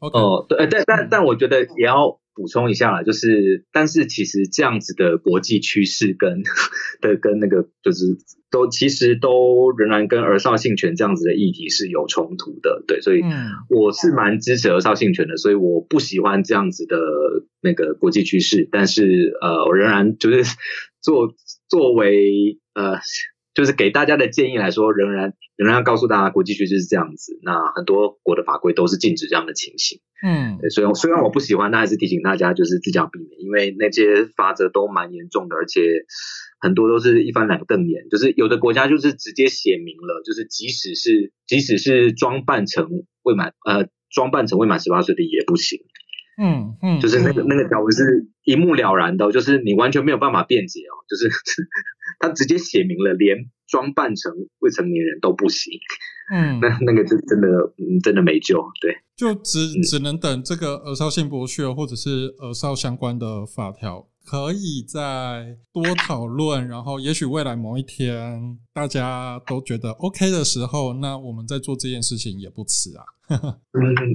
[0.00, 6.42] 哦，对，呃但但但我觉得也要补充一下啦，就是，但是其实这样子的国际趋势跟
[7.02, 8.16] 的跟那个就是
[8.50, 13.50] 都其实都仍然跟儿少性权这样子的议题是有冲突的，对，所以嗯。
[13.68, 16.96] 我是蛮支持儿少性权的，所以我不喜欢这样子的
[17.60, 20.56] 那个国际趋势，但是呃，我仍然就是
[21.02, 21.34] 作
[21.68, 22.96] 作为呃
[23.54, 27.38] 就是给大家的建议来说，仍然仍然要告诉大家，国际趋势是这样子。
[27.42, 30.00] 那很多国的法规都是禁止这样的情形。
[30.22, 35.80] 嗯对，所以虽然我不喜欢，但还是提醒大家，就是自己要避免，因为那些法则都蛮严重的，而且
[36.60, 38.08] 很多都是一翻两瞪眼。
[38.10, 42.88] 就是有的国家就是直接写明了，就是即使是即使是装扮成
[43.22, 45.80] 未满呃装扮成未满十八岁的也不行。
[46.42, 51.28] 嗯嗯，就是那个那个条文是一目了然的哦，就是你完全没有办法辩解哦，就是
[52.20, 55.72] 他直接写明了，连装扮成未成年人都不行，
[56.32, 73.04] 嗯， 那那个就真的嗯真的没救，对，就只只能等这个儿少性剥削或者是儿少相关的法条，可以再多讨论，然后也许未来某一天大家都觉得 OK 的时候，那我们在做这件事情也不迟啊。
[73.30, 73.40] 嗯，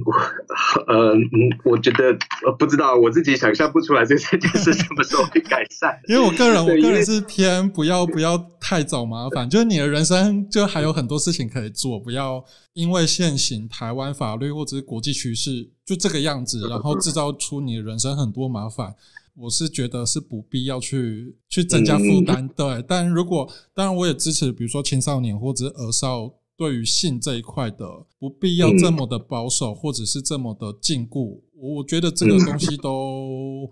[0.04, 1.30] 我呃嗯，
[1.64, 2.10] 我觉得
[2.46, 18.94] 呃不知道，我自己想象不出来这这件事什么时候会改善，因为我个人，我个人是偏不要 不要太找麻烦，就是你的人生就还有很多事情可以做，不要因为现行台湾法律或者是国际趋势就这个样子，然后制造出你的人生很多麻烦。
[19.38, 22.82] 我是觉得是不必要去去增加负担，对。
[22.88, 31.40] 但如果当然我也支持，比如说青少年或者是儿少对于性这一块的，不必要这么的保守，或者是这么的禁锢。
[31.54, 33.70] 我觉得这个东西都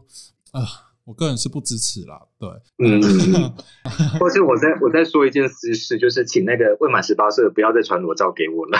[0.50, 0.62] 啊、
[1.06, 2.18] 我个人是不支持啦。
[2.38, 3.00] 对，嗯，
[4.18, 8.78] 或是我再我再说一件私事，就是请那个未满十八岁的不要再传裸照给我了。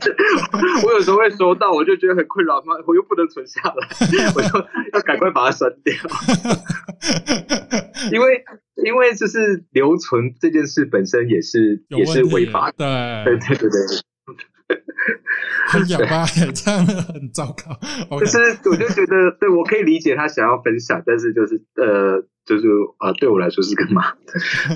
[0.00, 3.88] 就 是我有时候会收到，我就觉得很困扰，妈，我又不能存下来，
[4.34, 4.48] 我就
[4.92, 5.94] 要赶快把它删掉。
[8.12, 8.44] 因为
[8.84, 13.24] 因为就是留存这件事本身也是也是违法的。
[13.24, 13.78] 对对，对对对，
[15.68, 18.18] 很哑巴，这样很糟糕。
[18.20, 22.66] 就是我就觉得，对我可以理解他想要分享，但是就是呃，就是
[23.00, 24.14] 呃，对我来说是个麻，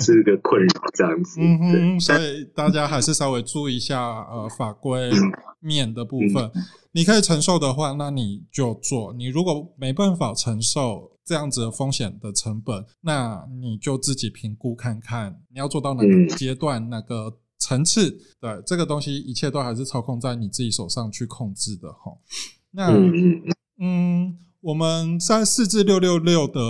[0.00, 1.40] 是个困扰这样子。
[1.40, 5.10] 嗯哼，所以大家还是稍微注意一下呃法规
[5.60, 6.50] 面的部分。
[6.92, 17.34] 你可以承受的话，那你就做；你如果没办法承受这样子的风险的成本，那你就自己评估看看，你要做到哪嗯个阶段、哪个
[17.68, 18.10] 层次。
[18.40, 22.12] 对，这个东西一切都还是操控在你自己手上去控制的哈。
[22.70, 22.90] 那
[23.80, 26.60] 嗯我们在四至六六六的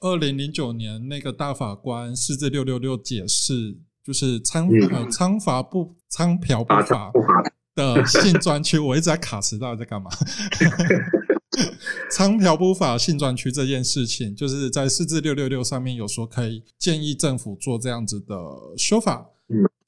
[0.00, 7.12] 二零零九年那个大法官四至六六六解释，就是仓嗯呃仓罚不仓嫖不罚法
[7.74, 10.10] 的性专区，我一直在卡词，到底在干嘛？
[12.10, 18.34] 仓嫖不法性专区这件事情，就是在四至六六六上面有说可以建议政府做这样子的
[18.76, 19.33] 修法嗯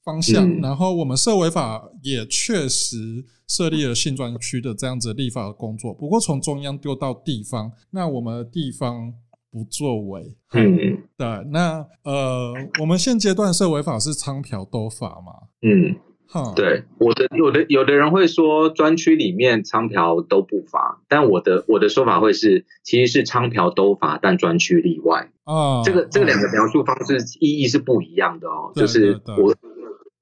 [0.07, 9.13] 方向，嗯然后我们社违法也确实设立了性专区的这样子立法的工作，不过从中央丢到地方，那我们的地方
[9.51, 15.47] 不作为，嗯对，那呃，我们现阶段社违法是仓嫖都法嘛？
[15.61, 15.95] 嗯，
[16.27, 25.31] 哈，，对，我的有的有的人会说专区里面仓嫖都不罚，但我的我的说法会是，其实是仓嫖都罚，但专区例外。
[25.45, 29.55] 啊，这个这个啊两个描述方式意义是不一样的哦，对就是我。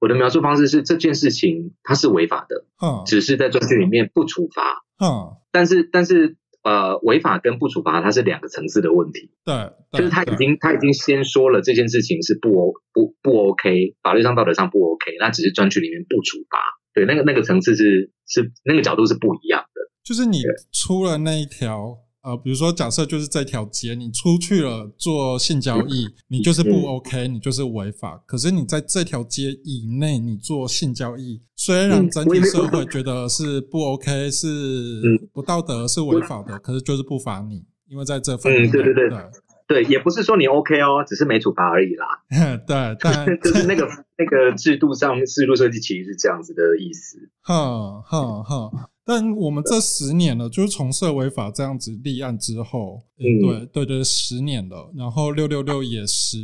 [0.06, 3.02] 我的描述方式是这件事情它是违法的，嗯。
[3.08, 9.32] 只是在专区里面不处罚，嗯，但是但是呃违法跟不处罚它是两个层次的问题。
[9.44, 16.60] 对，对就是他已经他已经先说了这件事情是不 O 不不 OK，法律上道德上不 OK，那只是专区里面不处罚，
[16.94, 26.83] 对，那个那个层次是是那个角度是不一样的，就是你出了那一条，呃，比如说假设就是这条街，你出去了做性交易，你就是不嗯。
[26.95, 28.23] OK，你就是违法。
[28.25, 35.29] 可是你在这条街以内，你做性交易，虽然嗯整体社会觉得是不 OK，是嗯。
[35.31, 39.19] 不道德，是违法的，可是就是不罚你，因为在这方面，嗯对对对对。
[39.67, 42.05] 对，也不是说你 OK 哦，只是没处罚而已啦，
[42.67, 48.71] 对，但 就是那个那个制度上制度设计其实是这样子的意思，哼哼哼，
[49.06, 56.38] 但我们这十年了，就是从社违法这样子立案之后，嗯对对对，十年了，然后六六六也十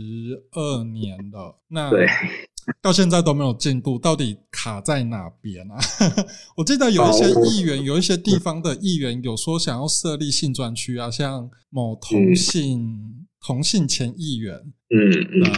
[0.51, 2.05] 二年了，那对。
[2.79, 5.77] 到现在都没有进度，到底卡在哪边啊？
[6.55, 14.55] 我记得有一些议员，有一些地方的议员有说想要设立性专区啊，像某同嗯性、同性前议员，
[14.93, 15.41] 嗯嗯。
[15.41, 15.51] 对，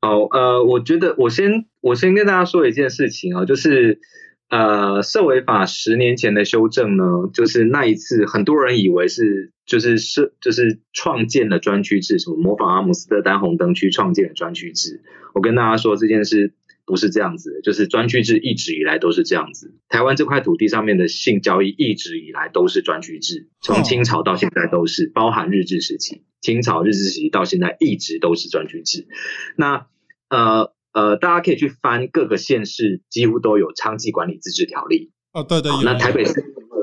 [0.00, 4.00] 好，呃，我觉得我先我先跟大家说一件事情啊、就是
[4.50, 15.02] 呃，社委法十年前的修正呢，就是那一次很多人以为是就是是就是创建了专区制，什么模仿阿姆斯特丹红灯区创建了专区制。
[15.34, 16.52] 我跟大家说这件事
[16.84, 19.72] 不是这样子，就是专区制一直以来都是这样子。
[19.88, 29.06] 台湾这块土地上面的性交易一直以来都是专区制，从清朝到现在都是，包含日治时期，清朝日治时期到现在一直都是专区制。
[29.54, 29.86] 那
[30.28, 35.12] 呃，呃，大家可以去翻各个县市，几乎都有娼妓管理自治条例。
[35.32, 36.42] 哦，对对，那台北市，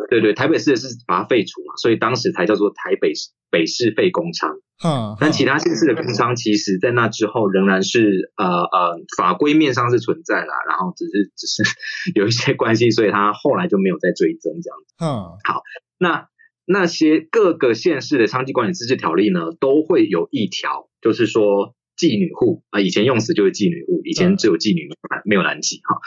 [0.10, 4.60] 对对，台北市是把它废除嘛，所以当时才叫做台北市北市废公娼。
[4.86, 11.64] 嗯，但其他县市的工娼，其实在那之后仍然是呃呃法规面上是存在啦，然后只是只是
[12.16, 14.96] 有一些关系，所以他后来就没有再追增这样子。
[15.04, 15.36] 嗯。
[15.44, 15.64] 好，
[15.98, 16.30] 那
[16.66, 24.88] 那些各个县市的娼妓管理自治条例呢，都会有一条，就是说妓女户啊，以前用词就是妓女户，以前只有妓女
[25.26, 26.00] 没有男妓哈。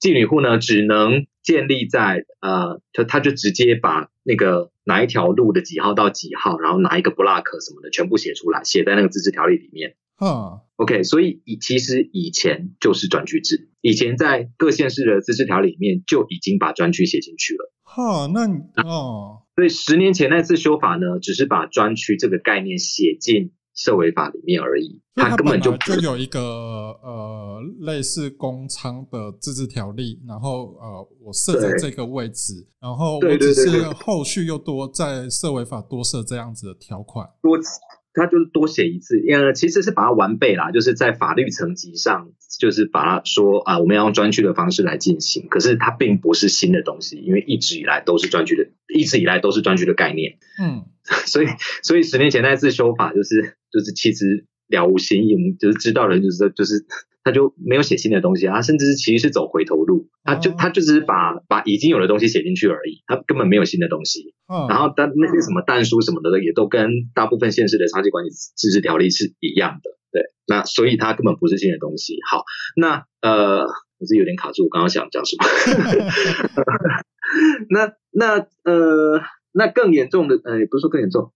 [0.00, 9.94] 妓女户呢，只能建立在呃，就他就直接把那个哪一条路的几号到几号，然后哪一个 block 什么的全部写出来，写在那个自治条例里面。
[10.16, 17.72] 哈，OK，所以以其实以前就是专区制，以前在各县市的自治条例里面就已经把专区写进去了。
[17.84, 37.24] 哈，那你哦，所以十年前那次修法呢，只是把专区这个概念写进社违法里面而已，它根本就就有一个呃类似公仓的自治条例，然后呃我设在这个位置，然后我只是后续又多在社违法多设这样子的条款。
[37.40, 37.56] 多，
[38.18, 50.84] 他就是多写一次，呃，其实是把它完备啦，就是在法律层级上，就是把它说啊，我们要用专区的方式来进行，可是它并不是新的东西，因为一直以来都是专区的，一直以来都是专区的概念，嗯，
[51.26, 51.46] 所以
[51.82, 56.84] 所以十年前那次修法就是就是其实了无新意，我们就是知道的人就是就是
[57.28, 64.34] 他就没有写新的东西啊，他甚至是其实是走回头路，他就哦他就只是把把已经有的东西写进去而已，他根本没有新的东西。
[64.50, 69.90] 嗯然后但那些什么弹书什么的，也都跟大部分现实的长期管理自治条例是一样的。
[70.10, 72.16] 对，那所以它根本不是新的东西。
[72.30, 73.66] 好，那呃，
[73.98, 75.44] 我是有点卡住，我刚刚想讲什么？
[77.68, 79.20] 那那呃，
[79.52, 81.32] 那更严重的，呃，也不是说更严重，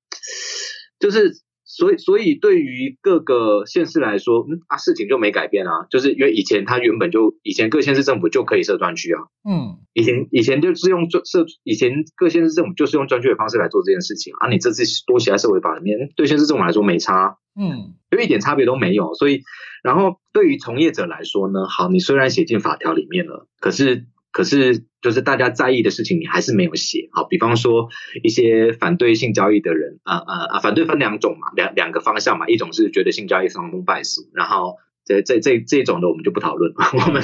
[0.99, 1.33] 就是
[1.75, 14.51] 所以所以对于各个县市来说，嗯啊，事情就没改变啊，就是因为以前它原本就以前各县市政府就可以设专区啊，嗯以前以前就是用专设，以前各县市政府就是用专区的方式来做这件事情啊。
[14.51, 19.15] 你这次多写在社会法里面，对县市政府来说没差，嗯就一点差别都没有。
[19.15, 19.41] 所以，
[19.83, 27.09] 然后对于从业者来说呢，好，你虽然写进法条里面了，可是可是就是大家在意的事情你还是没有写。
[27.13, 27.89] 好，比方说
[28.25, 34.77] 一些反对性交易的人，啊啊啊，反对分两种嘛，两两个方向嘛，一种是觉得性交易伤风败俗，然后。
[35.05, 37.21] 这这这这种的我们就不讨论， 我们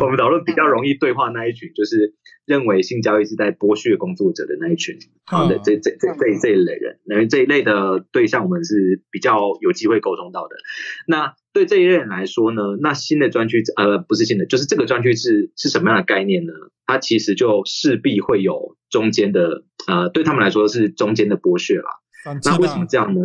[0.00, 2.14] 我们讨论比较容易对话那一群，就是
[2.46, 4.96] 认为性交易是在剥削工作者的那一群。
[5.26, 10.54] 好的，嗯这这这这这一类人，因为这一类的对象我们是比较有机会沟通到的。
[11.04, 16.52] 那对这一类人来说呢，那新的专区呃不是新的，就是这个专区是是什么样的概念呢？
[16.86, 21.90] 它其实就势必会有中间的呃，对他们来说是中间的剥削啦。
[22.44, 23.20] 那为什么啦，这样呢？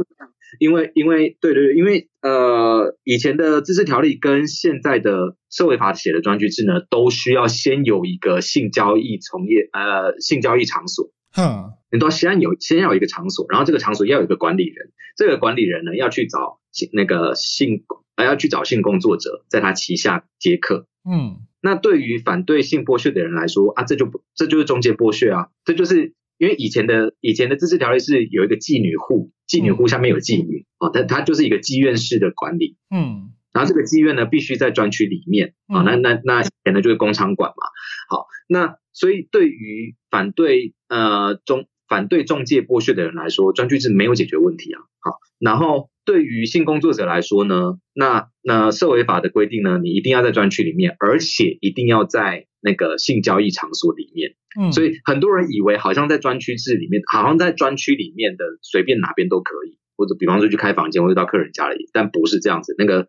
[0.60, 16.60] 因为因为对对对，因为呃以前的自治条例跟现在的社会法写的专区制呢，都需要先有一个性交易从业呃性交易场所，哼，你都要先有先要有一个场所，然后这个场所要有一个管理人，这个管理人呢要去找
[16.94, 17.84] 那个性
[18.16, 20.88] 呃要去找性工作者在他旗下接客。
[21.10, 21.38] 嗯。
[21.62, 33.32] 那对于反对性剥削的人来说啊，这就不这就是中介剥削啊，这就是因为以前的以前的自治条例是有一个妓女户，妓女户下面有妓女啊，它它就是一个妓院式的管理，嗯。
[33.52, 37.66] 然后这个妓院呢必须在专区里面啊，嗯那那那以前呢就是工厂管嘛，
[38.10, 62.76] 好，那所以对于反对呃中反对中介剥削的人来说，专区制没有解决问题啊，好，然后对于性工作者来说呢，那那社会法的规定呢，你一定要在专区里面，而且一定要在那个性交易场所里面，嗯，所以很多人以为好像在专区制里面，好像在专区里面的随便哪边都可以，或者比方说去开房间或者到客人家里，但不是这样子。
[62.78, 63.08] 那个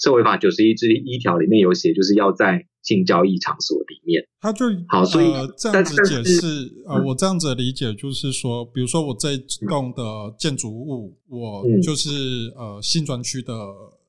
[0.00, 4.26] 社会法九十一之一条里面有写，就是要在性交易场所里面。
[4.40, 6.46] 他就好所以呃这样子解释，
[6.86, 7.04] 呃，嗯。
[7.06, 9.36] 我这样子理解就是说，比如说我这
[9.68, 10.02] 栋的
[10.38, 11.80] 建筑物，我嗯。
[11.82, 12.10] 就是
[12.56, 13.52] 呃新专区的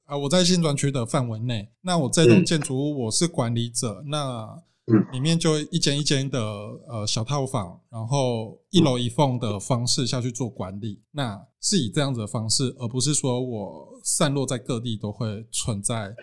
[0.06, 2.46] 啊、我在新专区的范围内，那我这栋嗯。
[2.46, 4.48] 建筑物我是管理者，那
[4.92, 5.06] 嗯。
[5.12, 16.16] 里面就一间一间的呃小套房，然后一楼一缝的方式下去做管理，那是以这样子的方式，而不是说我散落在各地都会存在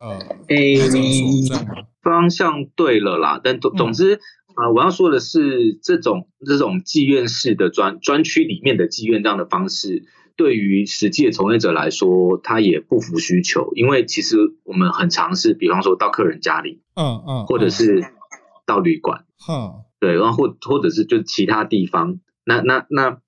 [0.00, 0.18] 呃
[0.48, 1.66] 诶派出所这样？
[2.02, 3.76] 方向对了啦，但总嗯。
[3.76, 4.14] 总之
[4.56, 10.04] 啊、呃我要说的是，这种这种妓院式的专专区里面的妓院这样的方式，
[10.40, 17.46] 对于实际的从业者来说，他也不符需求，因为其实我们很尝试，比方说到客人家里，嗯嗯，嗯。
[17.46, 18.02] 或者是
[18.64, 19.84] 到旅馆，哼。
[19.98, 23.18] 对，然后或或者是就其他地方，那那那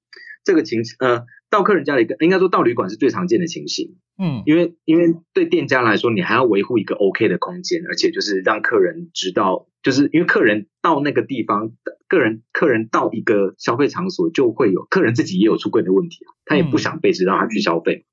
[0.42, 3.98] 这个情呃到客人家里，应该说到旅馆是最常见的情形。
[4.18, 11.72] 嗯因为因为对店家来说，你还要维护一个 OK 的空间，而且就是让客人知道，就是因为客人到那个地方，
[12.09, 18.07] 客人客人到一个消费场所就会有客人自己也有出柜的问题啊，他也不想被知道他去消费，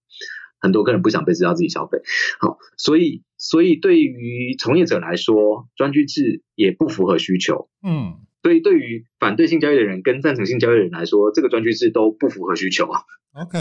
[0.59, 1.99] 很多客人不想被知道自己消费，
[2.39, 7.69] 好，所以所以对于从业者来说，专区制也不符合需求。
[7.81, 13.01] 嗯所以对于反对性交易的人跟赞成性交易的人来说，这个专区制都不符合需求啊。
[13.35, 13.59] OK，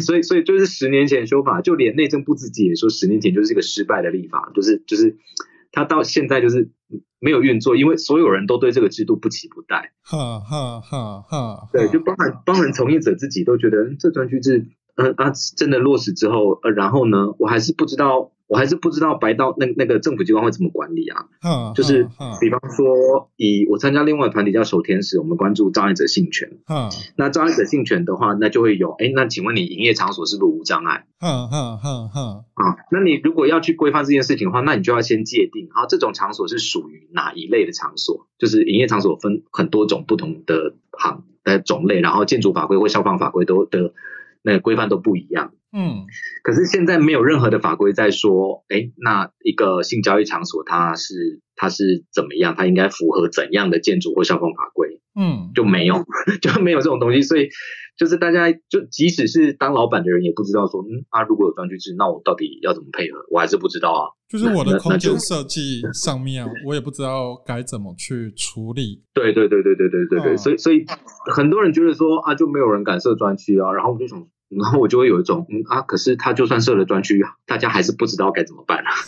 [0.00, 5.16] 所以，所以就是十年前修法，就连内政部自己也说，十年前就是一个失败的立法，就是就是
[5.72, 6.70] 他到现在就是
[7.18, 9.92] 没有运作，因为所有人都对这个制度不期不待。
[10.02, 21.26] 哈哈哈哈，对，就包含包含从业者自己都觉得嗯这专区制，嗯啊，真的落实之后，呃，然后呢，我还是不知道，我还是不知道白道那那个政府机关会怎么管理啊。
[21.44, 22.08] 嗯，就是
[22.40, 26.58] 比方说，以我参加另外团体叫守天使，我们关注障碍者性权。
[26.68, 31.04] 嗯那障碍者性权的话，那就会有，哎，那请问你营业场所是不是无障碍？
[31.20, 38.26] 嗯嗯嗯嗯，啊，那你如果要去规范这件事情的话，那你就要先界定，啊，这种场所是属于哪一类的场所？
[38.38, 43.92] 就是营业场所分很多种不同的行的种类，然后建筑法规或消防法规都的
[44.42, 45.52] 那个规范都不一样。
[45.72, 46.06] 嗯
[46.42, 52.54] 可是现在没有任何的法规在说，哎，那一个性交易场所它是它是怎么样？
[52.56, 55.00] 它应该符合怎样的建筑或消防法规？
[55.18, 56.04] 嗯就没有，
[56.40, 57.48] 就没有这种东西，所以
[57.98, 63.18] 就是大家就即使是当老板的人也不知道说，嗯啊，如果有专区制，那我到底要怎么配合？
[63.30, 64.02] 我还是不知道啊。
[64.28, 69.02] 就是我的空间设计上面，我也不知道该怎么去处理。
[69.12, 70.84] 对对对对对对对对，嗯所以所以
[71.34, 78.90] 很多人觉得说啊，就没有人敢设专区啊，然后我就想，然后我就会有一种嗯啊，可是他就算设了专区，大家还是不知道该怎么办啊。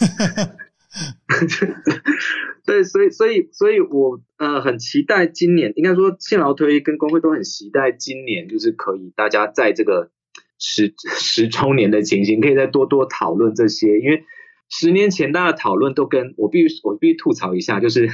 [2.66, 10.10] 对，所以所以所以我呃很期待今年，应该说信劳推跟工会都很期待今年，就是可以大家在这个
[10.58, 14.24] 十十周年的情形，可以再多多讨论这些，因为
[14.68, 18.10] 十年前大家讨论都跟我必须我必须吐槽一下，就是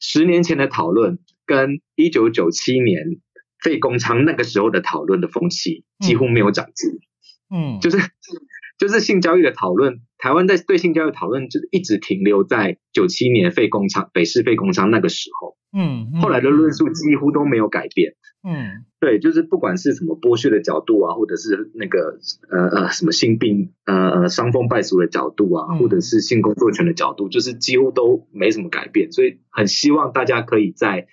[0.00, 3.20] 十年前的讨论跟一九九七年
[3.62, 6.90] 废工厂那个时候的讨论的风气几乎没有长进。
[7.52, 7.98] 嗯，就是
[8.78, 18.14] 就是性交易的讨论，台湾在对性交易的讨论就是一直停留在九七年废工厂北市废工厂那个时候，嗯，嗯后来的论述几乎都没有改变。
[18.42, 22.18] 嗯对，就是不管是什么剥削的角度啊，或者是那个
[22.50, 29.12] 呃呃什么性病呃呃伤风败俗的角度啊，嗯或者是性工作权的角度，就是几乎都没什么改变。
[29.12, 31.06] 所以很希望大家可以在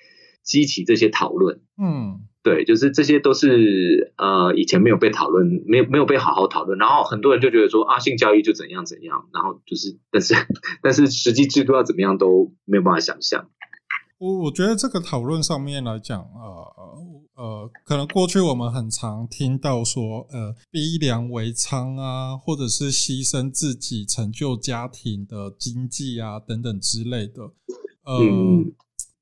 [0.43, 1.60] 激起这些讨论。
[1.82, 10.34] 嗯对，就是这些都是呃以前没有被讨论，没有没有被好好讨论，然后很多人就觉得说啊性交易就怎样怎样，然后就是但是
[10.82, 13.50] 但是实际制度要怎么样都没有办法想象。
[14.18, 16.74] 我我觉得这个讨论上面来讲，呃
[17.36, 27.41] 呃，可能过去我们很常听到说，呃，逼良为娼啊，或者是牺牲自己成就家庭的经济啊等等之类的，
[28.06, 28.20] 呃。
[28.22, 28.72] 嗯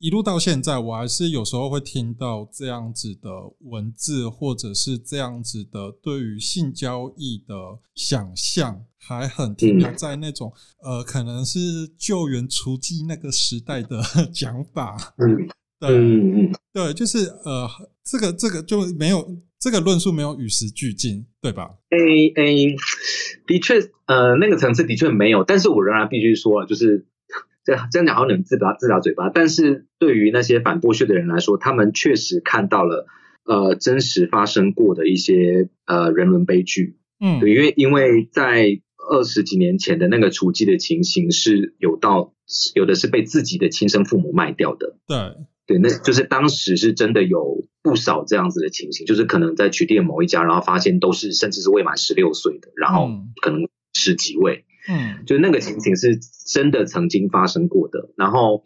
[0.05, 3.27] 一路到现在，我还是有时候会听到这样子的
[3.61, 7.55] 文字，或者是这样子的对于性交易的
[7.95, 10.53] 想象，还很停留在那种、
[10.83, 11.59] 呃，可能是
[11.97, 13.99] 救援雏妓那个时代的
[14.31, 15.15] 讲法。
[15.17, 15.47] 嗯
[15.81, 17.67] 对、嗯嗯，对，就是呃，
[18.03, 22.75] 这个这个就没有这个论述没有与时俱进，对吧？A A
[23.47, 27.07] 的确呃那个层次的确没有，但是我仍然必须说啊，就是。
[27.65, 33.07] 这这样讲好像很自打自打嘴巴，但是对于那些反剥削的人来说，他们确实看到了
[33.43, 36.97] 呃真实发生过的一些呃人伦悲剧。
[37.19, 37.39] 嗯。
[37.39, 42.33] 对，因为因为在二十几年前的那个雏妓的情形是有到
[42.73, 45.17] 有的是被自己的亲生父母卖掉的，对，
[45.67, 53.33] 对，那就是当时是真的有不少这样子的情形，就是可能在取缔某一家，然后发现都是甚至是未满十六岁的，然后嗯。
[53.41, 56.17] 可能十几位，嗯就那个情景是
[56.47, 58.09] 真的曾经发生过的。
[58.15, 58.63] 然后，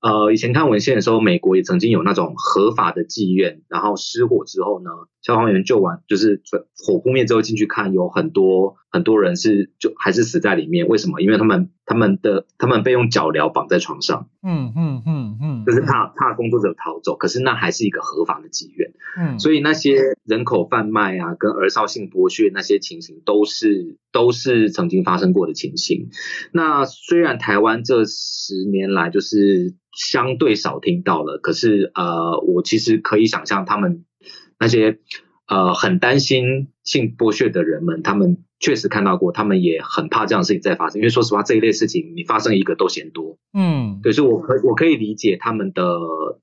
[0.00, 4.90] 呃，以前看文献的时候，美国也曾经有那种合法的妓院，然后失火之后呢，
[5.22, 6.42] 消防员救完，就是
[6.74, 10.86] 火扑灭之后进去看，有很多很多人是就还是死在里面。
[10.88, 11.20] 为什么？
[11.20, 18.92] 因为他们他们的他们被用脚镣绑在床上，嗯嗯嗯嗯，就是怕怕工作者逃走，可是那还是一个合法的妓院。
[19.18, 26.10] 嗯，所以那些人口贩卖啊，跟儿少性剥削那些情形，都是都是曾经发生过的情形。
[26.52, 34.04] 那虽然台湾这十年来就是相对少听到了，可是呃，我其实可以想象他们
[34.58, 34.98] 那些
[35.48, 40.98] 呃很担心性剥削的人们，他们确实看到过，他们也很怕这样的事情再发生。
[41.00, 43.38] 因为说实话，这一类事情你发生一个都嫌多。
[43.54, 45.84] 嗯对，所以我可我可以理解他们的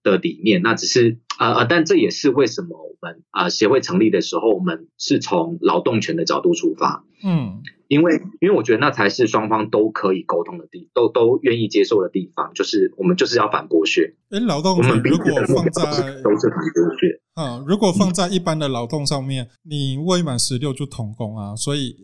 [0.03, 17.21] 的理念，那只是呃呃，但这也是为什么我们啊、协会成立的时候，我们是从劳动权的角度出发，嗯因为因为我觉得那才是双方都可以沟通的地，都都愿意接受的地方，就是我们就是要反剥削，诶，劳动我们权如果彼此的目都是在都是反剥削。
[17.35, 21.95] 啊，如果放在一般的劳动上面，你未满十六就童工啊，所以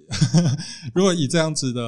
[0.93, 1.81] 如果以这样子的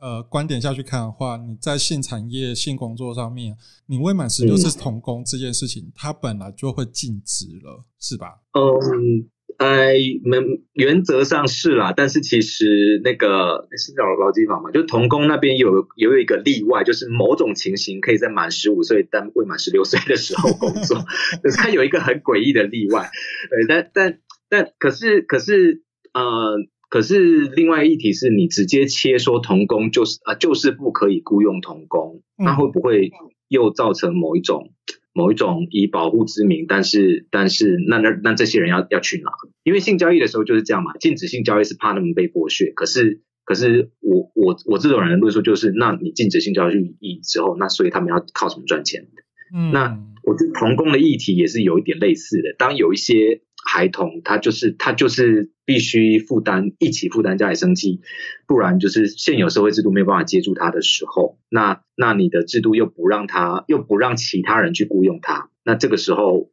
[0.00, 3.56] 呃观点下去看的话，你在性产业、性工作上面，
[3.86, 8.40] 你未满十六嗯是童工这件事情，它本来就会禁止了，是吧？
[8.52, 10.42] 嗯，呃，原
[10.72, 20.96] 原则上是啦，但是其实那个是劳劳基法嘛，就童工那边有有一个例外，就是某种情形可以在满十五岁但未满十六岁的时候工作，
[21.42, 23.10] 可是它有一个很诡异的例外。
[23.50, 24.18] 对，但但
[24.50, 25.82] 但可是可是
[26.12, 26.58] 呃。
[26.92, 33.12] 可是另外一题是你直接切说童工就是啊、就是不可以雇佣童工，那嗯会不会
[33.46, 34.72] 又造成某一种
[35.12, 39.30] 某一种以保护之名，但是但是那那那这些人要要去哪？
[39.62, 49.06] 因为性交易的时候就是这样嘛，禁止性交易是怕他们被剥削，可是可是我我我这种人的论述就是，那你禁止性交易之后，那所以他们要靠什么赚钱？
[49.54, 52.54] 嗯，那我觉得童工的议题也是有一点类似的。
[52.58, 53.42] 当有一些
[53.72, 58.00] 孩童，他就是他就是必须负担一起负担家里生计，
[58.48, 66.50] 不然就是现有社会制度没有办法接住他的时候，那那你的制度又不让他又不让其他人去雇佣他，那这个时候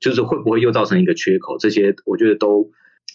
[0.00, 1.56] 就是会不会又造成一个缺口？
[1.58, 2.72] 这些我觉得都。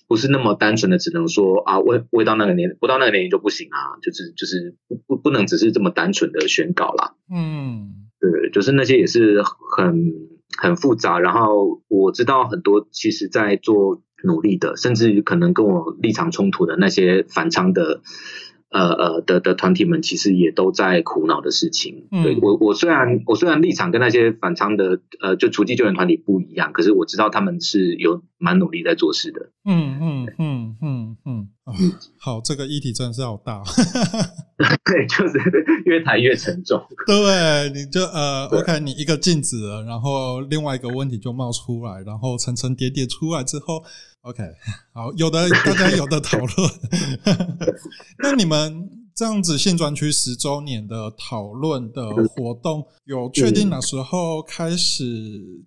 [0.08, 7.16] 不是那么单纯的，只能说啊，未未到那个年，不到那个年龄就不行啊，就是就是不不不能只是这么单纯的宣告啦。
[7.34, 10.12] 嗯对，就是那些也是很
[10.58, 18.02] 很复杂，然后我知道很多其实在做努力的，甚至可能跟我立场冲突的那些反常的。
[18.72, 22.08] 呃呃的的团体们其实也都在苦恼的事情。
[22.12, 29.52] 嗯对我我虽然我虽然立场跟那些反仓的呃就除籍救援团体不一样，可是我知道他们是有蛮努力在做事的。
[29.66, 31.74] 嗯嗯嗯嗯嗯，啊
[32.18, 33.62] 好，这个议题真的是好大。
[34.86, 35.40] 对，就是
[35.86, 36.82] 越谈越沉重。
[37.06, 43.84] 对，你就呃对，OK，你一个禁止了，然后另外一个问题就冒出来，然后层层叠叠出来之后
[44.22, 44.44] ，OK，
[44.94, 46.50] 好，有的大家有的讨论。
[48.24, 55.04] 那你们这样子性专区十周年的讨论的活动，有确定哪时候开始，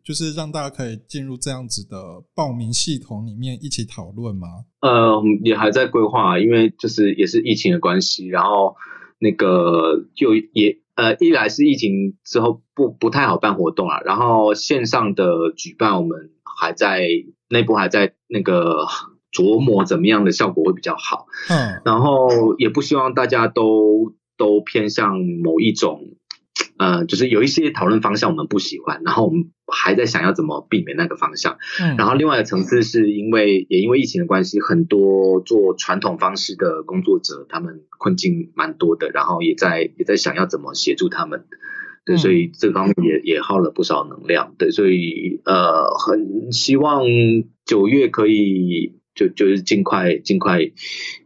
[0.03, 1.97] 就是让大家可以进入这样子的
[2.35, 4.49] 报名系统里面一起讨论吗？
[4.81, 8.75] 呃，也还在规划，因为就是也是疫情的关系，然后
[9.19, 17.07] 那个就也呃，一来是疫情之后不不太好办活动啊，然后线上的举办我们还在
[17.55, 18.85] 内部还在那个
[19.33, 26.17] 琢磨怎么样的效果会比较好，嗯然后也不希望大家都都偏向某一种。
[26.77, 31.59] 呃，就是有一些讨论方向我们不喜欢，然后我们还在想要怎么避免那个方向。
[31.81, 41.45] 嗯，然后另外一个层次是因为也因为疫情的关系，很多做传统方式的工作者，他们困境蛮多的，然后也在也在想要怎么协助他们。
[42.05, 44.55] 对，嗯所以这方面也也耗了不少能量。
[44.59, 47.05] 对，所以呃，很希望
[47.65, 50.61] 九月可以就就是尽快尽快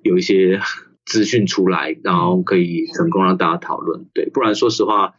[0.03, 0.61] 有一些
[1.05, 4.07] 资讯出来，然后可以成功让大家讨论。
[4.15, 5.15] 对，不然说实话，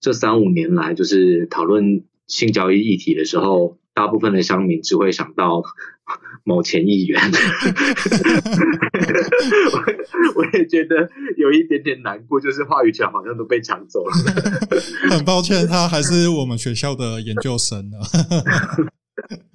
[0.00, 5.62] 这三五年来就是讨论性交易议题的时候，大部分的乡民只会想到
[6.44, 7.20] 某前议员。
[10.70, 14.12] 觉得有一点点难过，就是话语权好像都被抢走了。
[15.10, 17.98] 很抱歉，他还是我们学校的研究生呢。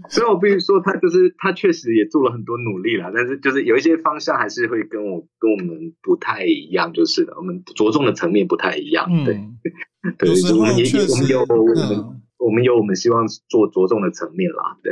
[0.08, 9.10] 所以我必须说，他就是他确实也做了很多努力啦，但是就是有一些方向还是会跟我跟我们不太一样，就是的，我们着重的层面不太一样。
[9.26, 9.58] 对嗯，
[10.20, 14.78] 对，我们也我们有我们、嗯我们有我们希望做着重的层面啦。
[14.84, 14.92] 对，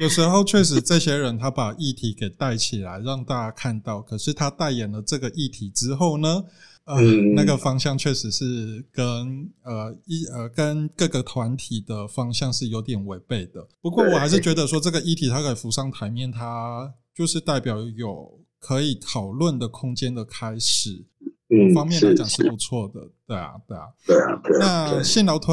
[0.00, 6.44] 有时候确实这些人他把议题给带起来，让大家看到，可是他代言了这个议题之后呢？
[6.84, 13.68] 呃，嗯那个方向确实是跟呃一呃跟各个团体的方向是有点违背的。
[13.80, 21.04] 不过我还是觉得说这个议题它可以浮上台面，它就是代表有可以讨论的空间的开始。
[21.52, 23.84] 嗯，方面来讲是不错的，对啊，对啊。
[24.06, 24.86] 对啊，对啊。
[24.88, 25.52] 那对信劳推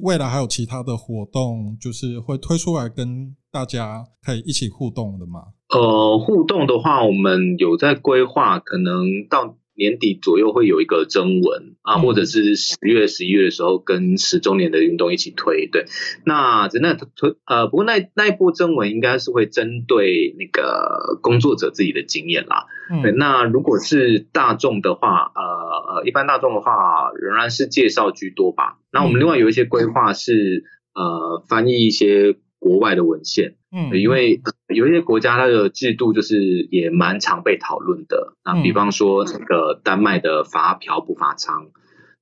[0.00, 5.40] 未来还有其他的活动，就是会推出来跟大家可以一起互动的吗？
[5.70, 15.66] 呃，互动的话，我们有在规划，可能到年底左右会有一个征文啊，嗯或者是十月、十一月的时候跟十周年的运动一起推。
[15.66, 15.86] 对，
[16.24, 22.66] 那那推呃，不过那那一波征文应该是会针对那个工作者自己的经验啦。
[23.02, 28.78] 对，嗯那如果是大众的话，呃呃，一般大众的话仍然是介绍居多吧。
[28.92, 30.64] 那我们另外有一些规划是
[30.94, 38.36] 呃翻译一些国外的文献，嗯，因为有一些国家它的制度就是也蛮常被讨论的。
[38.44, 41.70] 那比方说那个丹麦的罚嫖不罚娼，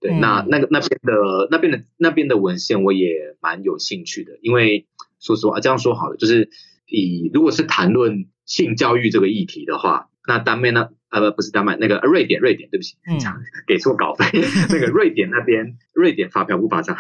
[0.01, 4.87] 对，嗯那那个那边的那边的那边的文献我也蛮有兴趣的，因为
[5.21, 6.49] 说实话这样说好了，就是
[6.87, 10.89] 以如果是谈论性教育这个议题的话，那丹麦呢？
[11.13, 14.25] 呃，不，不是丹麦，那个呃瑞典，瑞典，对不起，嗯讲给错稿费。
[14.71, 16.97] 那个瑞典那边，瑞典发票不发账，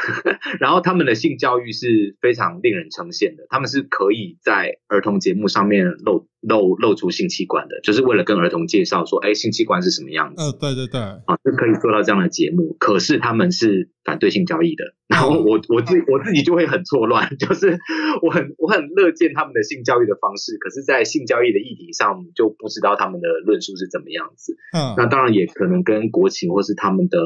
[0.60, 10.42] 然后他们的性教育是非常令人称羡的，他们是可以在儿童节目上面露露露出性器官的，就是为了跟儿童介绍说，哎，性器官是什么样子。
[10.42, 17.78] 呃，对对对，啊，是可以做到这样的节目，可是他们是反对性交易的，然后我我自我自己就会很错乱，就是
[18.20, 24.56] 我很我很乐见他们的性教育的方式，可是，在性交易的议题上就不知道他们的论述是怎么样子。
[24.76, 27.18] 嗯，那当然也可能跟国情或是他们的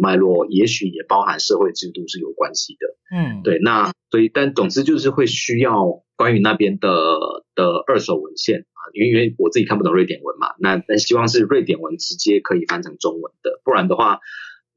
[0.00, 3.16] 脉络，也许也包含社会制度是有关系的。
[3.16, 6.88] 嗯，对，那所以但总之就是会需要关于那边的
[7.54, 14.20] 的二手文献啊，因为因为我自己看不懂瑞典文嘛，那但希望是瑞典文直接可以翻成中文的，不然的话。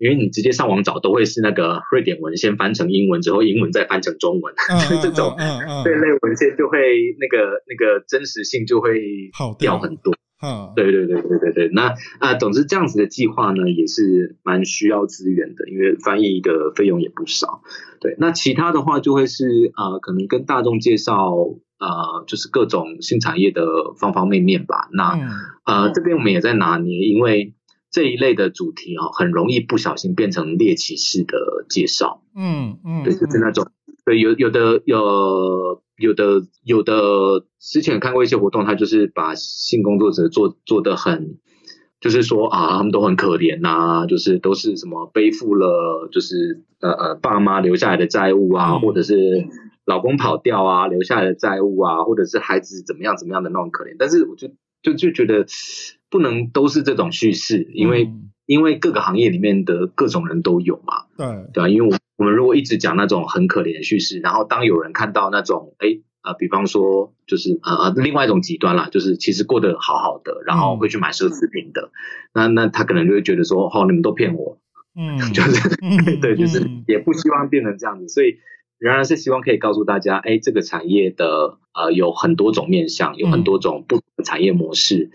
[0.03, 6.79] 因为你直接上网找都会是那个瑞典文先翻成英文，之后英文再翻成中文， 嗯所以这种这类文献就会
[7.19, 8.99] 那个那个真实性就会
[9.59, 10.11] 掉很多。
[10.41, 17.61] 嗯，对对对对对对，那啊，总之这样子的计划呢，也是蛮需要资源的，因为翻译的费用也不少。
[17.99, 21.31] 对，那其他的话就会是呃，可能跟大众介绍
[21.79, 23.63] 呃，就是各种新产业的
[23.99, 24.89] 方方面面吧。
[24.91, 25.29] 那嗯
[25.65, 27.53] 呃，这边我们也在拿捏，因为
[27.91, 32.23] 这一类的主题哦，很容易不小心变成猎奇式的介绍。
[32.35, 33.67] 嗯嗯，对，就是那种，
[34.05, 41.37] 对，有有的有有的有的，之前看过一些活动，他就是把性工作者做做的很，
[41.99, 49.15] 就是说啊，他们都很可怜呐、就是都是什么背负了，就是呃呃爸妈留下来的债务啊，嗯或者是
[49.85, 54.49] 老公跑掉啊留下来的债务啊，或者是孩子怎么样怎么样的那种可怜，但是我就
[54.81, 55.45] 就就觉得
[56.09, 58.27] 不能都是这种叙事，因为、嗯。
[58.47, 71.89] 因为各个行业里面的各种人都有嘛，对，对啊，因为我我们如果一直讲那种很可怜的叙事，然后当有人看到那种，哎，呃，比方说就是呃呃另外一种极端啦，就是其实过得好好的，然后会去买奢侈品的，
[72.31, 74.59] 那那他可能就会觉得说，哦，你们都骗我，
[74.95, 76.83] 嗯， 就是、嗯对，就是嗯。
[76.87, 78.37] 也不希望变成这样子，所以
[78.77, 85.09] 仍然是希望可以告诉大家，哎，这个产业的呃有很多种面向，有很多种不同的产业模式，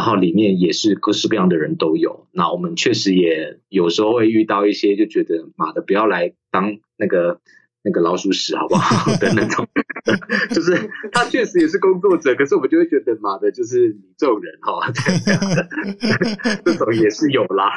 [0.00, 2.26] 然后里面也是各式各样的人都有。
[2.32, 7.40] 那我们确实也有时候会遇到一些就觉得妈的不要来当那个。
[7.82, 9.66] 那个老鼠屎好不好 的那种，
[10.54, 14.92] 就是他确实也是工作者，可是我们就会觉得妈的，就是你这种人哈，
[16.62, 17.70] 这种也是有啦。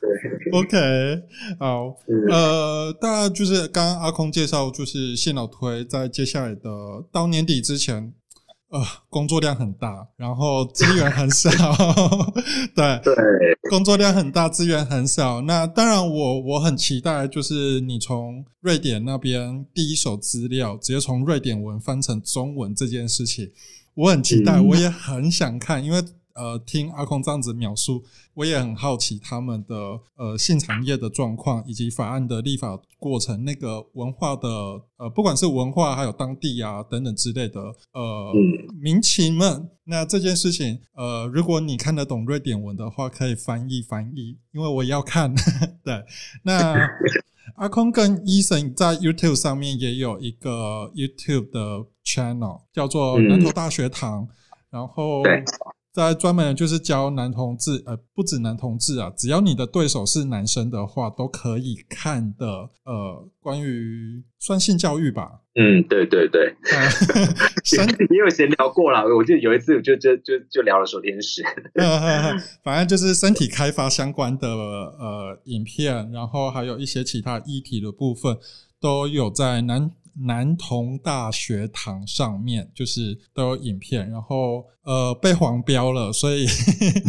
[0.00, 1.22] 对，OK，
[1.60, 6.70] 好，嗯呃，大家就是刚刚阿空介绍，就是谢老推在接下来的
[7.12, 8.14] 到年底之前，
[8.72, 11.50] 呃，工作量很大，然后资源很少，
[12.74, 13.14] 对，对，
[13.68, 15.42] 工作量很大，资源很少。
[15.42, 23.50] 那当然我，我很期待，就是你从瑞典那边第一手资料直接从瑞典文翻成中文这件事情，
[23.92, 26.02] 我很期待，嗯我也很想看，因为
[26.34, 28.02] 呃，听阿空这样子描述，
[28.34, 29.74] 我也很好奇他们的
[30.16, 34.48] 呃性产业的状况以及法案的立法过程，那个文化的
[34.96, 37.60] 呃，不管是文化还有当地啊等等之类的
[37.92, 39.68] 呃嗯民情们。
[39.84, 45.34] 那这件事情，呃，如果你看得懂瑞典文的话，可以翻译翻译，因为我也要看。
[45.82, 46.04] 对，
[46.44, 46.76] 那
[47.56, 54.28] 阿空跟医生在 YouTube 上面也有一个 YouTube 的 channel，叫做嗯南投大学堂，
[54.70, 55.42] 然后对
[55.92, 62.46] 在专门就是教男同志，呃，不止男同志啊，只要你的对手是男生的话，都可以看的。
[62.84, 66.90] 呃，关于算性教育吧，嗯，对对对，呃，
[67.62, 69.04] 身也有闲聊过了。
[69.14, 71.42] 我记得有一次就就就就聊了守天使，
[71.76, 78.36] 呃，反正就是身体开发相关的呃影片，然后还有一些其他议题的部分，
[78.80, 86.46] 都有在南南同大学堂上面，就是都有影片，然后呃被黄标了，所以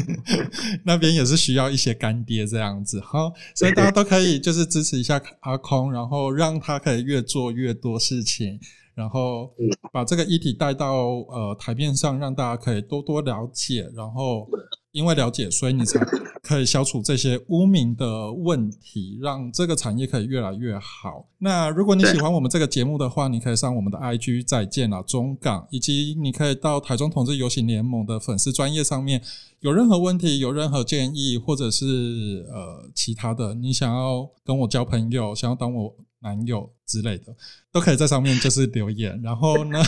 [0.85, 2.99] 那边也是需要一些干爹这样子。
[3.01, 8.59] 好，所以大家都可以就是支持一下阿空，然后让他可以越做越多事情。
[8.95, 10.93] 然后嗯把这个议题带到
[11.27, 14.47] 呃台面上，让大家可以多多了解，然后
[14.93, 15.99] 因为了解，所以你才
[16.43, 21.27] 可以消除这些污名的问题，让这个产业可以越来越好。
[21.39, 29.19] 那如果你喜欢我们这个节目的话，你可以上我们的 IG 再见了中港，以及你可以到台中同志游行联盟的粉丝专业上面，
[29.61, 37.35] 有任何问题、有任何建议，或者是呃其他的，你想要跟我交朋友，想要当我男友之类的，
[37.71, 39.19] 都可以在上面就是留言。
[39.21, 39.79] 然后呢，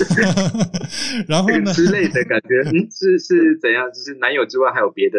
[1.28, 3.90] 然后呢之类的感觉，嗯，是是怎样？
[3.92, 5.18] 就是男友之外还有别的，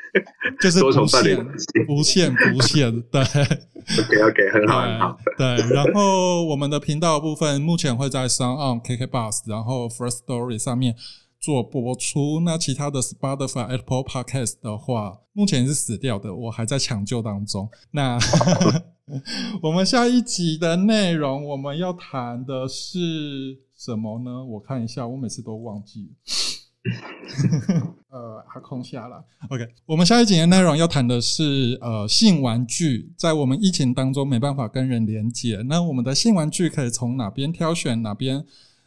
[0.60, 1.36] 就是多重伴侣
[1.88, 2.56] 无限关系。
[2.56, 3.22] 不限对。
[3.22, 5.16] OK OK，很好很好。
[5.38, 10.96] 对，对然后我们的频道部分目前会在 Sound On、KK Bus，然后 First Story 上面
[11.38, 12.40] 做播出。
[12.40, 17.70] 那其他的 Spotify、Apple Podcast 的话，目前是死掉的，我还在抢救当中。
[17.92, 18.18] 那
[19.62, 24.44] 我们下一集的内容，我们要谈的是什么呢？
[24.44, 26.10] 我看一下，我每次都忘记了。
[28.10, 29.24] 呃，还空下了。
[29.48, 38.44] OK，我们下一集的内容要谈的是呃性玩具，在我们疫情当中没办法跟人连接，那我们的性玩具可以从哪边挑选，哪边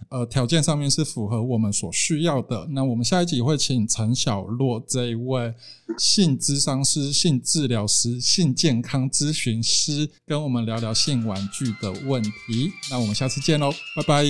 [0.10, 2.68] 呃条件上面是符合我们所需要的。
[2.72, 5.53] 那我们下一集会请陈小洛这一位
[5.97, 12.72] 性咨商师、性治疗师、性健康咨询师，跟我们聊聊性玩具的问题。
[12.89, 14.26] 那我们下次见喽，拜拜。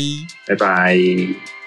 [0.47, 1.58] 拜拜。